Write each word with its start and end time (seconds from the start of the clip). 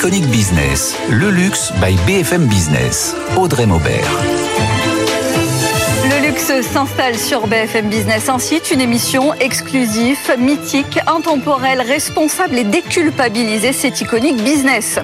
Iconic 0.00 0.30
Business, 0.30 0.96
le 1.10 1.30
luxe 1.30 1.70
by 1.78 1.94
BFM 2.06 2.46
Business. 2.46 3.14
Audrey 3.36 3.66
Maubert 3.66 4.89
s'installe 6.40 7.18
sur 7.18 7.46
BFM 7.46 7.88
Business, 7.88 8.30
site, 8.38 8.70
une 8.70 8.80
émission 8.80 9.34
exclusive, 9.34 10.18
mythique, 10.38 10.98
intemporelle, 11.06 11.80
responsable 11.80 12.56
et 12.56 12.64
déculpabilisée. 12.64 13.72
C'est 13.72 14.00
iconique 14.00 14.42
business. 14.42 14.98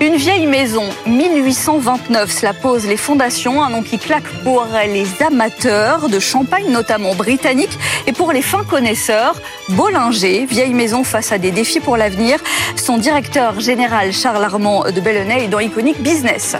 Une 0.00 0.16
vieille 0.16 0.46
maison, 0.46 0.84
1829, 1.06 2.30
cela 2.30 2.54
pose 2.54 2.86
les 2.86 2.96
fondations, 2.96 3.62
un 3.62 3.70
nom 3.70 3.82
qui 3.82 3.98
claque 3.98 4.28
pour 4.44 4.66
les 4.86 5.06
amateurs 5.22 6.08
de 6.08 6.18
champagne, 6.20 6.70
notamment 6.70 7.14
britannique, 7.14 7.78
et 8.06 8.12
pour 8.12 8.32
les 8.32 8.42
fins 8.42 8.64
connaisseurs, 8.64 9.40
Bollinger, 9.70 10.46
vieille 10.46 10.74
maison 10.74 11.02
face 11.02 11.32
à 11.32 11.38
des 11.38 11.50
défis 11.50 11.80
pour 11.80 11.96
l'avenir. 11.96 12.38
Son 12.76 12.98
directeur 12.98 13.60
général, 13.60 14.12
Charles 14.12 14.44
Armand 14.44 14.84
de 14.84 15.00
Bellonnet, 15.00 15.44
est 15.44 15.48
dans 15.48 15.60
Iconique 15.60 16.00
Business. 16.02 16.56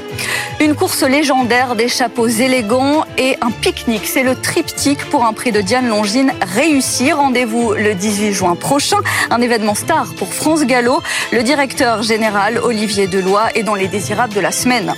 Une 0.60 0.74
course 0.74 1.02
légendaire, 1.02 1.76
des 1.76 1.88
chapeaux 1.88 2.26
élégants 2.26 3.04
et 3.18 3.36
un 3.40 3.50
pique-nique. 3.50 4.06
C'est 4.16 4.22
le 4.22 4.34
triptyque 4.34 5.04
pour 5.10 5.26
un 5.26 5.34
prix 5.34 5.52
de 5.52 5.60
Diane 5.60 5.88
Longine 5.88 6.32
réussi. 6.40 7.12
Rendez-vous 7.12 7.74
le 7.74 7.94
18 7.94 8.32
juin 8.32 8.56
prochain. 8.56 8.96
Un 9.28 9.42
événement 9.42 9.74
star 9.74 10.06
pour 10.14 10.32
France 10.32 10.64
Gallo. 10.64 11.02
Le 11.32 11.42
directeur 11.42 12.02
général 12.02 12.56
Olivier 12.56 13.08
Deloy 13.08 13.42
est 13.54 13.62
dans 13.62 13.74
les 13.74 13.88
désirables 13.88 14.32
de 14.32 14.40
la 14.40 14.52
semaine. 14.52 14.94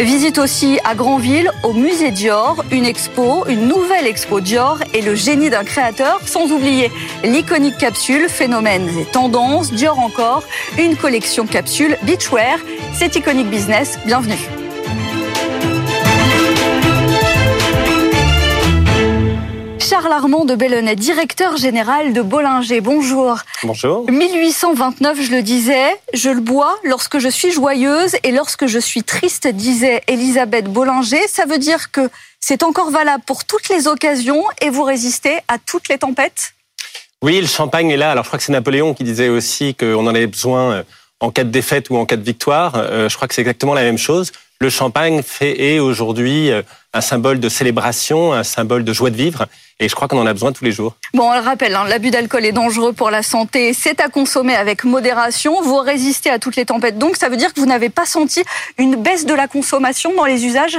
Visite 0.00 0.38
aussi 0.38 0.80
à 0.82 0.96
Granville 0.96 1.52
au 1.62 1.74
musée 1.74 2.10
Dior, 2.10 2.64
une 2.72 2.86
expo, 2.86 3.46
une 3.46 3.68
nouvelle 3.68 4.08
expo 4.08 4.40
Dior 4.40 4.80
et 4.92 5.00
le 5.00 5.14
génie 5.14 5.48
d'un 5.48 5.62
créateur, 5.62 6.18
sans 6.26 6.50
oublier 6.50 6.90
l'iconique 7.22 7.78
capsule 7.78 8.28
Phénomènes 8.28 8.90
et 8.98 9.04
tendances, 9.04 9.70
Dior 9.70 10.00
encore, 10.00 10.42
une 10.76 10.96
collection 10.96 11.46
capsule 11.46 11.96
Beachwear. 12.02 12.58
C'est 12.92 13.14
Iconic 13.14 13.48
Business, 13.48 13.96
bienvenue. 14.06 14.65
De 20.06 20.54
Bellonnet, 20.54 20.94
directeur 20.94 21.56
général 21.56 22.12
de 22.12 22.22
Bollinger. 22.22 22.80
Bonjour. 22.80 23.38
Bonjour. 23.64 24.08
1829, 24.08 25.20
je 25.20 25.32
le 25.32 25.42
disais, 25.42 25.96
je 26.14 26.30
le 26.30 26.40
bois 26.40 26.78
lorsque 26.84 27.18
je 27.18 27.28
suis 27.28 27.50
joyeuse 27.50 28.14
et 28.22 28.30
lorsque 28.30 28.68
je 28.68 28.78
suis 28.78 29.02
triste, 29.02 29.48
disait 29.48 30.04
Elisabeth 30.06 30.66
Bollinger. 30.66 31.26
Ça 31.26 31.44
veut 31.44 31.58
dire 31.58 31.90
que 31.90 32.08
c'est 32.38 32.62
encore 32.62 32.92
valable 32.92 33.24
pour 33.26 33.44
toutes 33.44 33.68
les 33.68 33.88
occasions 33.88 34.44
et 34.62 34.70
vous 34.70 34.84
résistez 34.84 35.38
à 35.48 35.58
toutes 35.58 35.88
les 35.88 35.98
tempêtes? 35.98 36.54
Oui, 37.20 37.40
le 37.40 37.48
champagne 37.48 37.90
est 37.90 37.96
là. 37.96 38.12
Alors 38.12 38.22
je 38.22 38.28
crois 38.28 38.38
que 38.38 38.44
c'est 38.44 38.52
Napoléon 38.52 38.94
qui 38.94 39.02
disait 39.02 39.28
aussi 39.28 39.74
qu'on 39.74 40.06
en 40.06 40.14
avait 40.14 40.28
besoin 40.28 40.72
euh, 40.72 40.82
en 41.18 41.32
cas 41.32 41.42
de 41.42 41.50
défaite 41.50 41.90
ou 41.90 41.96
en 41.96 42.06
cas 42.06 42.16
de 42.16 42.24
victoire. 42.24 42.76
Euh, 42.76 43.08
je 43.08 43.16
crois 43.16 43.26
que 43.26 43.34
c'est 43.34 43.42
exactement 43.42 43.74
la 43.74 43.82
même 43.82 43.98
chose. 43.98 44.30
Le 44.58 44.70
champagne 44.70 45.22
fait, 45.22 45.74
est 45.74 45.78
aujourd'hui 45.78 46.50
euh, 46.50 46.62
un 46.94 47.02
symbole 47.02 47.40
de 47.40 47.48
célébration, 47.48 48.32
un 48.32 48.44
symbole 48.44 48.84
de 48.84 48.92
joie 48.92 49.10
de 49.10 49.16
vivre. 49.16 49.46
Et 49.78 49.88
je 49.88 49.94
crois 49.94 50.08
qu'on 50.08 50.18
en 50.18 50.26
a 50.26 50.32
besoin 50.32 50.52
tous 50.52 50.64
les 50.64 50.72
jours. 50.72 50.96
Bon, 51.12 51.30
on 51.30 51.34
le 51.34 51.40
rappelle, 51.40 51.74
hein, 51.74 51.84
l'abus 51.86 52.10
d'alcool 52.10 52.46
est 52.46 52.52
dangereux 52.52 52.94
pour 52.94 53.10
la 53.10 53.22
santé. 53.22 53.74
C'est 53.74 54.00
à 54.00 54.08
consommer 54.08 54.54
avec 54.54 54.84
modération. 54.84 55.60
Vous 55.60 55.76
résistez 55.76 56.30
à 56.30 56.38
toutes 56.38 56.56
les 56.56 56.64
tempêtes. 56.64 56.96
Donc, 56.96 57.16
ça 57.16 57.28
veut 57.28 57.36
dire 57.36 57.52
que 57.52 57.60
vous 57.60 57.66
n'avez 57.66 57.90
pas 57.90 58.06
senti 58.06 58.42
une 58.78 58.96
baisse 58.96 59.26
de 59.26 59.34
la 59.34 59.46
consommation 59.46 60.14
dans 60.14 60.24
les 60.24 60.46
usages? 60.46 60.78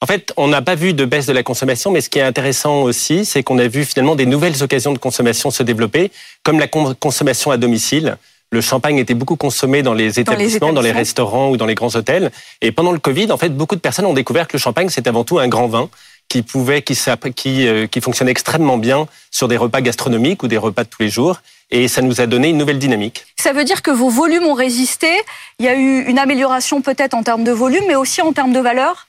En 0.00 0.06
fait, 0.06 0.32
on 0.36 0.46
n'a 0.46 0.62
pas 0.62 0.76
vu 0.76 0.94
de 0.94 1.04
baisse 1.04 1.26
de 1.26 1.32
la 1.32 1.42
consommation, 1.42 1.90
mais 1.90 2.00
ce 2.00 2.08
qui 2.08 2.20
est 2.20 2.22
intéressant 2.22 2.82
aussi, 2.82 3.24
c'est 3.24 3.42
qu'on 3.42 3.58
a 3.58 3.66
vu 3.66 3.84
finalement 3.84 4.14
des 4.14 4.26
nouvelles 4.26 4.62
occasions 4.62 4.92
de 4.92 4.98
consommation 4.98 5.50
se 5.50 5.64
développer, 5.64 6.12
comme 6.44 6.60
la 6.60 6.68
consommation 6.68 7.50
à 7.50 7.56
domicile. 7.56 8.16
Le 8.50 8.60
champagne 8.62 8.96
était 8.96 9.14
beaucoup 9.14 9.36
consommé 9.36 9.82
dans 9.82 9.92
les 9.92 10.20
établissements, 10.20 10.72
dans 10.72 10.80
les, 10.80 10.92
restaurants 10.92 11.50
ou 11.50 11.56
dans 11.58 11.66
les 11.66 11.74
grands 11.74 11.94
hôtels. 11.94 12.30
Et 12.62 12.72
pendant 12.72 12.92
le 12.92 12.98
Covid, 12.98 13.30
en 13.30 13.36
fait, 13.36 13.50
beaucoup 13.50 13.76
de 13.76 13.80
personnes 13.80 14.06
ont 14.06 14.14
découvert 14.14 14.48
que 14.48 14.56
le 14.56 14.60
champagne, 14.60 14.88
c'est 14.88 15.06
avant 15.06 15.24
tout 15.24 15.38
un 15.38 15.48
grand 15.48 15.68
vin 15.68 15.90
qui 16.28 16.42
pouvait, 16.42 16.82
qui, 16.82 16.96
qui, 17.34 17.66
euh, 17.66 17.86
qui 17.86 18.00
fonctionnait 18.00 18.30
extrêmement 18.30 18.78
bien 18.78 19.06
sur 19.30 19.48
des 19.48 19.56
repas 19.56 19.80
gastronomiques 19.80 20.42
ou 20.42 20.48
des 20.48 20.58
repas 20.58 20.84
de 20.84 20.88
tous 20.88 21.02
les 21.02 21.10
jours. 21.10 21.40
Et 21.70 21.88
ça 21.88 22.00
nous 22.00 22.20
a 22.20 22.26
donné 22.26 22.48
une 22.48 22.56
nouvelle 22.56 22.78
dynamique. 22.78 23.26
Ça 23.36 23.52
veut 23.52 23.64
dire 23.64 23.82
que 23.82 23.90
vos 23.90 24.08
volumes 24.08 24.44
ont 24.44 24.54
résisté. 24.54 25.10
Il 25.58 25.66
y 25.66 25.68
a 25.68 25.74
eu 25.74 26.04
une 26.06 26.18
amélioration 26.18 26.80
peut-être 26.80 27.14
en 27.14 27.22
termes 27.22 27.44
de 27.44 27.52
volume, 27.52 27.84
mais 27.86 27.96
aussi 27.96 28.22
en 28.22 28.32
termes 28.32 28.54
de 28.54 28.60
valeur? 28.60 29.07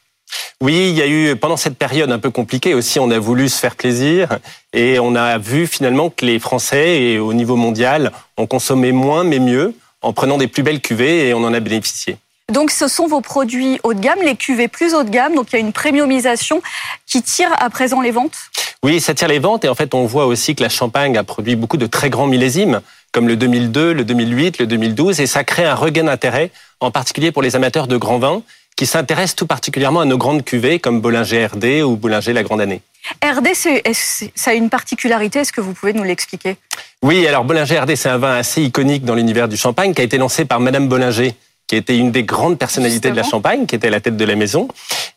Oui, 0.62 0.90
il 0.90 0.96
y 0.98 1.02
a 1.02 1.08
eu 1.08 1.36
pendant 1.38 1.56
cette 1.56 1.78
période 1.78 2.12
un 2.12 2.20
peu 2.20 2.32
compliquée 2.32 2.74
aussi, 2.74 3.00
on 3.00 3.10
a 3.12 3.20
voulu 3.20 3.48
se 3.48 3.58
faire 3.58 3.76
plaisir 3.76 4.40
et 4.74 5.00
on 5.00 5.16
a 5.16 5.38
vu 5.38 5.68
finalement 5.68 6.10
que 6.10 6.26
les 6.26 6.38
Français 6.38 7.02
et 7.02 7.20
au 7.20 7.34
niveau 7.34 7.56
mondial 7.56 8.12
ont 8.38 8.46
consommé 8.46 8.92
moins 8.92 9.24
mais 9.24 9.40
mieux 9.40 9.74
en 10.02 10.14
prenant 10.14 10.38
des 10.38 10.48
plus 10.48 10.64
belles 10.64 10.82
cuvées 10.82 11.30
et 11.30 11.34
on 11.34 11.44
en 11.44 11.54
a 11.54 11.60
bénéficié. 11.60 12.18
Donc 12.52 12.72
ce 12.72 12.88
sont 12.88 13.08
vos 13.08 13.22
produits 13.22 13.80
haut 13.84 13.94
de 13.94 14.00
gamme, 14.00 14.20
les 14.24 14.36
cuvées 14.36 14.68
plus 14.68 14.94
haut 14.94 15.04
de 15.04 15.10
gamme. 15.10 15.36
Donc 15.36 15.48
il 15.52 15.54
y 15.54 15.58
a 15.58 15.60
une 15.60 15.74
premiumisation 15.74 16.62
qui 17.06 17.22
tire 17.22 17.52
à 17.58 17.70
présent 17.70 18.02
les 18.02 18.12
ventes. 18.12 18.38
Oui, 18.82 19.00
ça 19.00 19.14
tire 19.14 19.28
les 19.28 19.40
ventes 19.40 19.66
et 19.66 19.70
en 19.70 19.76
fait 19.76 19.94
on 19.94 20.06
voit 20.06 20.26
aussi 20.26 20.56
que 20.56 20.64
la 20.64 20.70
Champagne 20.70 21.18
a 21.18 21.24
produit 21.24 21.56
beaucoup 21.56 21.78
de 21.78 21.86
très 21.86 22.10
grands 22.10 22.28
millésimes 22.28 22.82
comme 23.12 23.28
le 23.28 23.36
2002, 23.36 23.94
le 23.94 24.04
2008, 24.04 24.60
le 24.60 24.68
2012 24.68 25.20
et 25.20 25.28
ça 25.28 25.44
crée 25.44 25.66
un 25.66 25.76
regain 25.76 26.04
d'intérêt 26.04 26.52
en 26.80 26.92
particulier 26.92 27.32
pour 27.32 27.42
les 27.42 27.56
amateurs 27.56 27.88
de 27.88 27.98
grands 27.98 28.20
vins 28.20 28.42
qui 28.76 28.86
s'intéressent 28.86 29.36
tout 29.36 29.48
particulièrement 29.48 30.02
à 30.02 30.06
nos 30.06 30.18
grandes 30.18 30.44
cuvées 30.44 30.80
comme 30.80 31.02
Bollinger 31.02 31.48
RD 31.48 31.84
ou 31.84 31.96
Bollinger 31.96 32.34
La 32.34 32.44
Grande 32.44 32.62
Année. 32.62 32.82
RD, 33.24 33.48
ça 33.56 34.52
a 34.52 34.54
une 34.54 34.70
particularité, 34.70 35.40
est-ce 35.40 35.54
que 35.54 35.62
vous 35.62 35.74
pouvez 35.74 35.94
nous 35.94 36.04
l'expliquer? 36.04 36.58
Oui, 37.02 37.28
alors 37.28 37.44
Bollinger 37.44 37.80
RD, 37.80 37.96
c'est 37.96 38.10
un 38.10 38.18
vin 38.18 38.36
assez 38.36 38.62
iconique 38.62 39.04
dans 39.04 39.16
l'univers 39.16 39.48
du 39.48 39.58
champagne 39.58 39.94
qui 39.94 40.02
a 40.02 40.04
été 40.04 40.18
lancé 40.18 40.46
par 40.46 40.60
Madame 40.60 40.88
Bollinger 40.88 41.34
qui 41.70 41.76
était 41.76 41.96
une 41.96 42.12
des 42.12 42.24
grandes 42.24 42.58
personnalités 42.58 43.12
de 43.12 43.16
la 43.16 43.22
Champagne, 43.22 43.68
qui 43.68 43.76
était 43.76 43.90
à 43.90 43.92
la 43.92 44.02
tête 44.02 44.18
de 44.18 44.26
la 44.26 44.36
maison. 44.36 44.68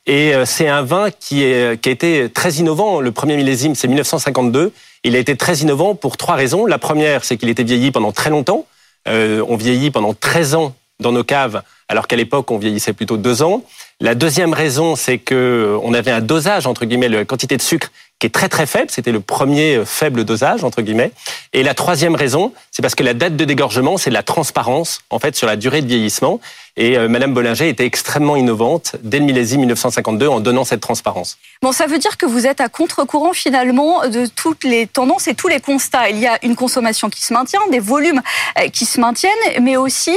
Et 0.07 0.35
euh, 0.35 0.45
c'est 0.45 0.69
un 0.69 0.83
vin 0.83 1.09
qui, 1.11 1.45
est, 1.45 1.81
qui 1.81 1.89
a 1.89 1.93
été 1.93 2.29
très 2.29 2.53
innovant. 2.57 3.01
Le 3.01 3.11
premier 3.11 3.37
millésime, 3.37 3.75
c'est 3.75 3.89
1952. 3.89 4.71
Il 5.03 5.17
a 5.17 5.19
été 5.19 5.35
très 5.35 5.57
innovant 5.57 5.95
pour 5.95 6.19
trois 6.19 6.35
raisons. 6.35 6.67
La 6.67 6.77
première, 6.77 7.25
c'est 7.25 7.39
qu'il 7.39 7.49
était 7.49 7.65
vieilli 7.65 7.91
pendant 7.91 8.13
très 8.13 8.29
longtemps. 8.29 8.67
Euh, 9.09 9.43
on 9.49 9.57
vieillit 9.57 9.91
pendant 9.91 10.13
13 10.13 10.55
ans 10.55 10.75
dans 11.01 11.11
nos 11.11 11.25
caves, 11.25 11.63
alors 11.93 12.07
qu'à 12.07 12.17
l'époque, 12.17 12.51
on 12.51 12.57
vieillissait 12.57 12.95
plutôt 12.95 13.19
deux 13.19 13.43
ans. 13.43 13.63
La 14.01 14.15
deuxième 14.15 14.55
raison, 14.55 14.97
c'est 14.97 15.19
que 15.19 15.79
on 15.83 15.93
avait 15.93 16.11
un 16.11 16.23
dosage, 16.23 16.67
entre 16.67 16.87
guillemets, 16.87 17.11
la 17.11 17.27
quantité 17.27 17.59
de 17.59 17.63
sucre 17.63 17.93
qui 18.23 18.27
est 18.29 18.31
très 18.31 18.49
très 18.49 18.67
faible. 18.67 18.87
C'était 18.89 19.11
le 19.11 19.19
premier 19.19 19.75
euh, 19.79 19.85
faible 19.85 20.25
dosage 20.25 20.63
entre 20.63 20.81
guillemets. 20.81 21.11
Et 21.53 21.65
la 21.65 21.75
troisième 21.75 22.15
raison, 22.15 22.53
c'est 22.71 22.81
parce 22.81 22.95
que 22.95 23.03
la 23.03 23.15
date 23.15 23.35
de 23.35 23.45
dégorgement, 23.45 23.97
c'est 23.99 24.11
la 24.11 24.23
transparence 24.23 25.01
en 25.11 25.19
fait 25.19 25.35
sur 25.35 25.49
la 25.49 25.57
durée 25.57 25.83
de 25.83 25.89
vieillissement. 25.89 26.39
Et 26.77 26.97
euh, 26.97 27.09
Madame 27.09 27.35
Bollinger 27.35 27.69
était 27.69 27.85
extrêmement 27.85 28.37
innovante 28.37 28.95
dès 29.03 29.19
le 29.19 29.25
millésime 29.25 29.59
1952 29.63 30.29
en 30.29 30.39
donnant 30.39 30.65
cette 30.65 30.81
transparence. 30.81 31.37
Bon, 31.63 31.73
ça 31.73 31.87
veut 31.87 31.99
dire 31.99 32.17
que 32.17 32.25
vous 32.25 32.47
êtes 32.47 32.61
à 32.61 32.69
contre-courant 32.69 33.33
finalement 33.33 34.09
de 34.09 34.27
toutes 34.27 34.63
les 34.63 34.87
tendances 34.87 35.27
et 35.27 35.35
tous 35.35 35.49
les 35.49 35.59
constats. 35.59 36.09
Il 36.09 36.21
y 36.21 36.29
a 36.29 36.39
une 36.45 36.55
consommation 36.55 37.11
qui 37.11 37.25
se 37.25 37.35
maintient, 37.35 37.61
des 37.73 37.81
volumes 37.81 38.23
euh, 38.61 38.69
qui 38.69 38.87
se 38.87 39.01
maintiennent, 39.01 39.33
mais 39.61 39.77
aussi 39.77 40.17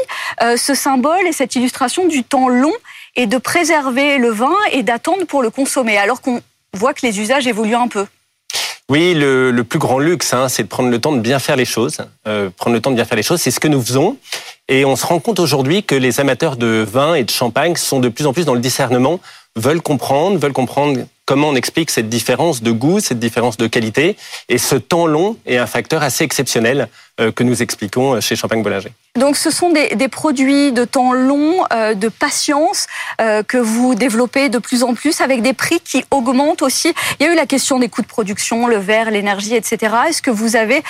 ce 0.57 0.75
symbole 0.75 1.25
et 1.27 1.31
cette 1.31 1.55
illustration 1.55 2.07
du 2.07 2.23
temps 2.23 2.49
long 2.49 2.73
et 3.15 3.25
de 3.25 3.37
préserver 3.37 4.17
le 4.17 4.29
vin 4.29 4.53
et 4.71 4.83
d'attendre 4.83 5.25
pour 5.25 5.41
le 5.41 5.49
consommer, 5.49 5.97
alors 5.97 6.21
qu'on 6.21 6.41
voit 6.75 6.93
que 6.93 7.05
les 7.05 7.19
usages 7.19 7.47
évoluent 7.47 7.75
un 7.75 7.87
peu. 7.87 8.05
Oui, 8.87 9.15
le, 9.15 9.63
plus 9.63 9.79
grand 9.79 9.97
luxe, 9.97 10.31
hein, 10.33 10.47
c'est 10.47 10.63
de 10.63 10.67
prendre 10.67 10.89
le 10.89 10.99
temps 10.99 11.11
de 11.11 11.19
bien 11.19 11.39
faire 11.39 11.55
les 11.55 11.65
choses. 11.65 11.97
Euh, 12.27 12.51
prendre 12.55 12.75
le 12.75 12.81
temps 12.81 12.91
de 12.91 12.95
bien 12.95 13.05
faire 13.05 13.17
les 13.17 13.23
choses, 13.23 13.41
c'est 13.41 13.49
ce 13.49 13.59
que 13.59 13.67
nous 13.67 13.81
faisons. 13.81 14.17
Et 14.67 14.85
on 14.85 14.95
se 14.95 15.05
rend 15.05 15.19
compte 15.19 15.39
aujourd'hui 15.39 15.83
que 15.83 15.95
les 15.95 16.19
amateurs 16.19 16.55
de 16.55 16.85
vin 16.87 17.15
et 17.15 17.23
de 17.23 17.31
champagne 17.31 17.75
sont 17.75 17.99
de 17.99 18.09
plus 18.09 18.27
en 18.27 18.33
plus 18.33 18.45
dans 18.45 18.53
le 18.53 18.59
discernement, 18.59 19.19
veulent 19.55 19.81
comprendre, 19.81 20.37
veulent 20.37 20.53
comprendre 20.53 20.99
comment 21.25 21.49
on 21.49 21.55
explique 21.55 21.89
cette 21.91 22.09
différence 22.09 22.61
de 22.61 22.71
goût, 22.71 22.99
cette 22.99 23.19
différence 23.19 23.57
de 23.57 23.67
qualité. 23.67 24.15
Et 24.47 24.57
ce 24.57 24.75
temps 24.75 25.07
long 25.07 25.37
est 25.45 25.57
un 25.57 25.65
facteur 25.65 26.03
assez 26.03 26.23
exceptionnel 26.23 26.87
euh, 27.19 27.31
que 27.31 27.43
nous 27.43 27.61
expliquons 27.61 28.21
chez 28.21 28.35
Champagne 28.35 28.61
Bollinger. 28.61 28.91
Donc 29.19 29.35
ce 29.35 29.49
sont 29.49 29.71
des, 29.71 29.95
des 29.95 30.07
produits 30.07 30.71
de 30.71 30.85
temps 30.85 31.13
long, 31.13 31.65
euh, 31.73 31.93
de 31.95 32.09
patience, 32.09 32.87
euh, 33.21 33.41
que 33.43 33.57
vous 33.57 33.95
développez 33.95 34.49
de 34.49 34.59
plus 34.59 34.83
en 34.83 34.93
plus 34.93 35.21
avec 35.21 35.41
des 35.41 35.53
prix 35.53 35.79
qui 35.79 36.05
augmentent 36.11 36.61
aussi. 36.61 36.93
Il 37.19 37.25
y 37.25 37.29
a 37.29 37.33
eu 37.33 37.35
la 37.35 37.45
question 37.45 37.79
des 37.79 37.89
coûts 37.89 38.03
de 38.03 38.07
production, 38.07 38.67
le 38.67 38.77
verre, 38.77 39.09
l'énergie, 39.11 39.55
etc. 39.55 39.95
Est-ce 40.09 40.21
que 40.21 40.31
vous 40.31 40.55
avez 40.55 40.83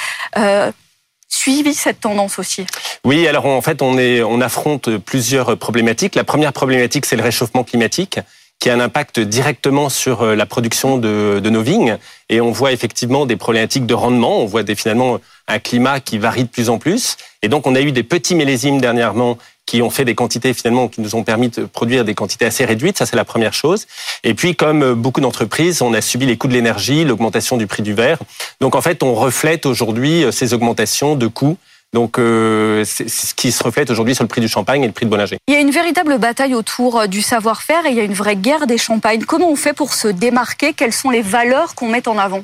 suivi 1.27 1.73
cette 1.73 1.99
tendance 1.99 2.39
aussi? 2.39 2.65
Oui, 3.03 3.27
alors 3.27 3.45
en 3.45 3.61
fait, 3.61 3.81
on, 3.81 3.97
est, 3.97 4.21
on 4.21 4.41
affronte 4.41 4.97
plusieurs 4.97 5.57
problématiques. 5.57 6.15
La 6.15 6.23
première 6.23 6.53
problématique, 6.53 7.05
c'est 7.05 7.15
le 7.15 7.23
réchauffement 7.23 7.63
climatique 7.63 8.19
qui 8.65 8.71
a 8.71 8.73
un 8.73 8.79
impact 8.79 9.19
directement 9.19 9.89
sur 9.89 10.23
euh, 10.23 10.35
la 10.35 10.47
production 10.47 10.97
de, 10.97 11.39
nos 11.39 11.61
vignes. 11.61 11.99
Et 12.29 12.41
on 12.41 12.49
voit 12.49 12.71
effectivement 12.71 13.27
des 13.27 13.35
problématiques 13.35 13.85
de 13.85 13.93
rendement. 13.93 14.41
On 14.41 14.47
voit 14.47 14.63
finalement 14.75 15.19
un 15.47 15.59
climat 15.59 15.99
qui 15.99 16.17
varie 16.17 16.45
de 16.45 16.49
plus 16.49 16.71
en 16.71 16.79
plus. 16.79 17.15
Et 17.43 17.47
donc, 17.47 17.67
on 17.67 17.75
a 17.75 17.81
eu 17.81 17.91
des 17.91 18.01
petits 18.01 18.33
millésimes 18.33 18.81
dernièrement 18.81 19.37
qui 19.67 19.83
ont 19.83 19.91
fait 19.91 20.03
des 20.03 20.15
quantités 20.15 20.51
finalement 20.55 20.87
qui 20.87 21.01
nous 21.01 21.13
ont 21.13 21.23
permis 21.23 21.49
de 21.49 21.65
produire 21.65 22.05
des 22.05 22.15
quantités 22.15 22.45
assez 22.45 22.65
réduites. 22.65 22.97
Ça, 22.97 23.05
c'est 23.05 23.15
la 23.15 23.23
première 23.23 23.53
chose. 23.53 23.85
Et 24.23 24.33
puis, 24.33 24.55
comme 24.55 24.81
euh, 24.81 24.95
beaucoup 24.95 25.21
d'entreprises, 25.21 25.83
on 25.83 25.93
a 25.93 26.01
subi 26.01 26.25
les 26.25 26.35
coûts 26.35 26.47
de 26.47 26.53
l'énergie, 26.53 27.05
l'augmentation 27.05 27.57
du 27.57 27.67
prix 27.67 27.83
du 27.83 27.93
verre. 27.93 28.17
Donc, 28.61 28.73
en 28.73 28.81
fait, 28.81 29.03
on 29.03 29.13
reflète 29.13 29.67
aujourd'hui 29.67 30.23
euh, 30.23 30.31
ces 30.31 30.55
augmentations 30.55 31.15
de 31.15 31.27
coûts 31.27 31.59
Donc, 31.95 32.19
euh, 32.19 32.83
c'est 32.83 33.07
ce 33.07 33.33
qui 33.33 33.53
se 33.53 33.63
reflète 33.63 33.89
aujourd'hui 33.89 34.15
sur 34.15 34.25
le 34.25 34.27
prix 34.27 34.41
du 34.41 34.49
champagne 34.49 34.83
et 34.83 34.85
le 34.85 34.91
prix 34.91 35.05
de 35.05 35.09
Bollinger. 35.09 35.37
Il 35.47 35.53
y 35.53 35.57
a 35.57 35.61
une 35.61 35.71
véritable 35.71 36.17
bataille 36.17 36.53
autour 36.53 36.99
euh, 36.99 37.07
du 37.07 37.21
savoir-faire 37.21 37.85
et 37.85 37.91
il 37.91 37.95
y 37.95 38.01
a 38.01 38.03
une 38.03 38.13
vraie 38.13 38.35
guerre 38.35 38.67
des 38.67 38.77
champagnes. 38.77 39.23
Comment 39.23 39.49
on 39.49 39.55
fait 39.55 39.71
pour 39.71 39.93
se 39.93 40.09
démarquer? 40.09 40.73
Quelles 40.73 40.91
sont 40.91 41.09
les 41.09 41.21
valeurs 41.21 41.73
qu'on 41.73 41.87
met 41.87 42.05
en 42.09 42.17
avant? 42.17 42.43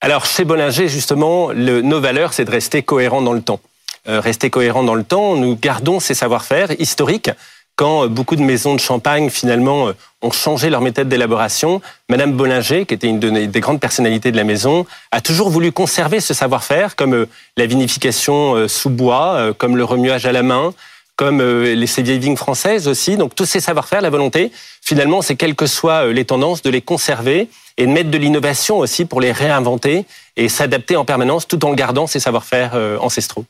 Alors, 0.00 0.26
chez 0.26 0.44
Bollinger, 0.44 0.88
justement, 0.88 1.52
le, 1.52 1.82
nos 1.82 2.00
valeurs, 2.00 2.34
c'est 2.34 2.44
de 2.44 2.50
rester 2.50 2.82
cohérent 2.82 3.22
dans 3.22 3.32
le 3.32 3.42
temps. 3.42 3.60
Euh, 4.08 4.18
rester 4.18 4.50
cohérent 4.50 4.82
dans 4.82 4.96
le 4.96 5.04
temps, 5.04 5.36
nous 5.36 5.54
gardons 5.54 6.00
ces 6.00 6.14
savoir-faire 6.14 6.72
historiques 6.80 7.30
quand 7.76 8.06
beaucoup 8.06 8.36
de 8.36 8.42
maisons 8.42 8.74
de 8.74 8.80
champagne 8.80 9.30
finalement 9.30 9.90
ont 10.24 10.30
changé 10.32 10.70
leur 10.70 10.80
méthode 10.80 11.08
d'élaboration, 11.08 11.80
Madame 12.08 12.32
Bollinger, 12.32 12.86
qui 12.86 12.94
était 12.94 13.08
une 13.08 13.20
des 13.20 13.60
grandes 13.60 13.80
personnalités 13.80 14.32
de 14.32 14.36
la 14.36 14.44
maison, 14.44 14.86
a 15.12 15.20
toujours 15.20 15.50
voulu 15.50 15.70
conserver 15.70 16.20
ce 16.20 16.34
savoir-faire, 16.34 16.96
comme 16.96 17.14
euh, 17.14 17.28
la 17.56 17.66
vinification 17.66 18.54
euh, 18.54 18.68
sous 18.68 18.90
bois, 18.90 19.34
euh, 19.34 19.52
comme 19.52 19.76
le 19.76 19.84
remuage 19.84 20.26
à 20.26 20.32
la 20.32 20.42
main, 20.42 20.72
comme 21.16 21.40
les 21.40 21.86
vieilles 21.86 22.36
françaises 22.36 22.88
aussi. 22.88 23.16
Donc 23.16 23.36
tous 23.36 23.44
ces 23.44 23.60
savoir-faire, 23.60 24.00
la 24.00 24.10
volonté, 24.10 24.50
finalement, 24.82 25.22
c'est 25.22 25.36
quelles 25.36 25.54
que 25.54 25.66
soient 25.66 26.06
les 26.06 26.24
tendances, 26.24 26.62
de 26.62 26.70
les 26.70 26.80
conserver 26.80 27.48
et 27.76 27.86
de 27.86 27.92
mettre 27.92 28.10
de 28.10 28.18
l'innovation 28.18 28.78
aussi 28.78 29.04
pour 29.04 29.20
les 29.20 29.30
réinventer 29.30 30.06
et 30.36 30.48
s'adapter 30.48 30.96
en 30.96 31.04
permanence 31.04 31.46
tout 31.46 31.64
en 31.64 31.72
gardant 31.74 32.08
ces 32.08 32.18
savoir-faire 32.18 32.74
ancestraux. 33.00 33.44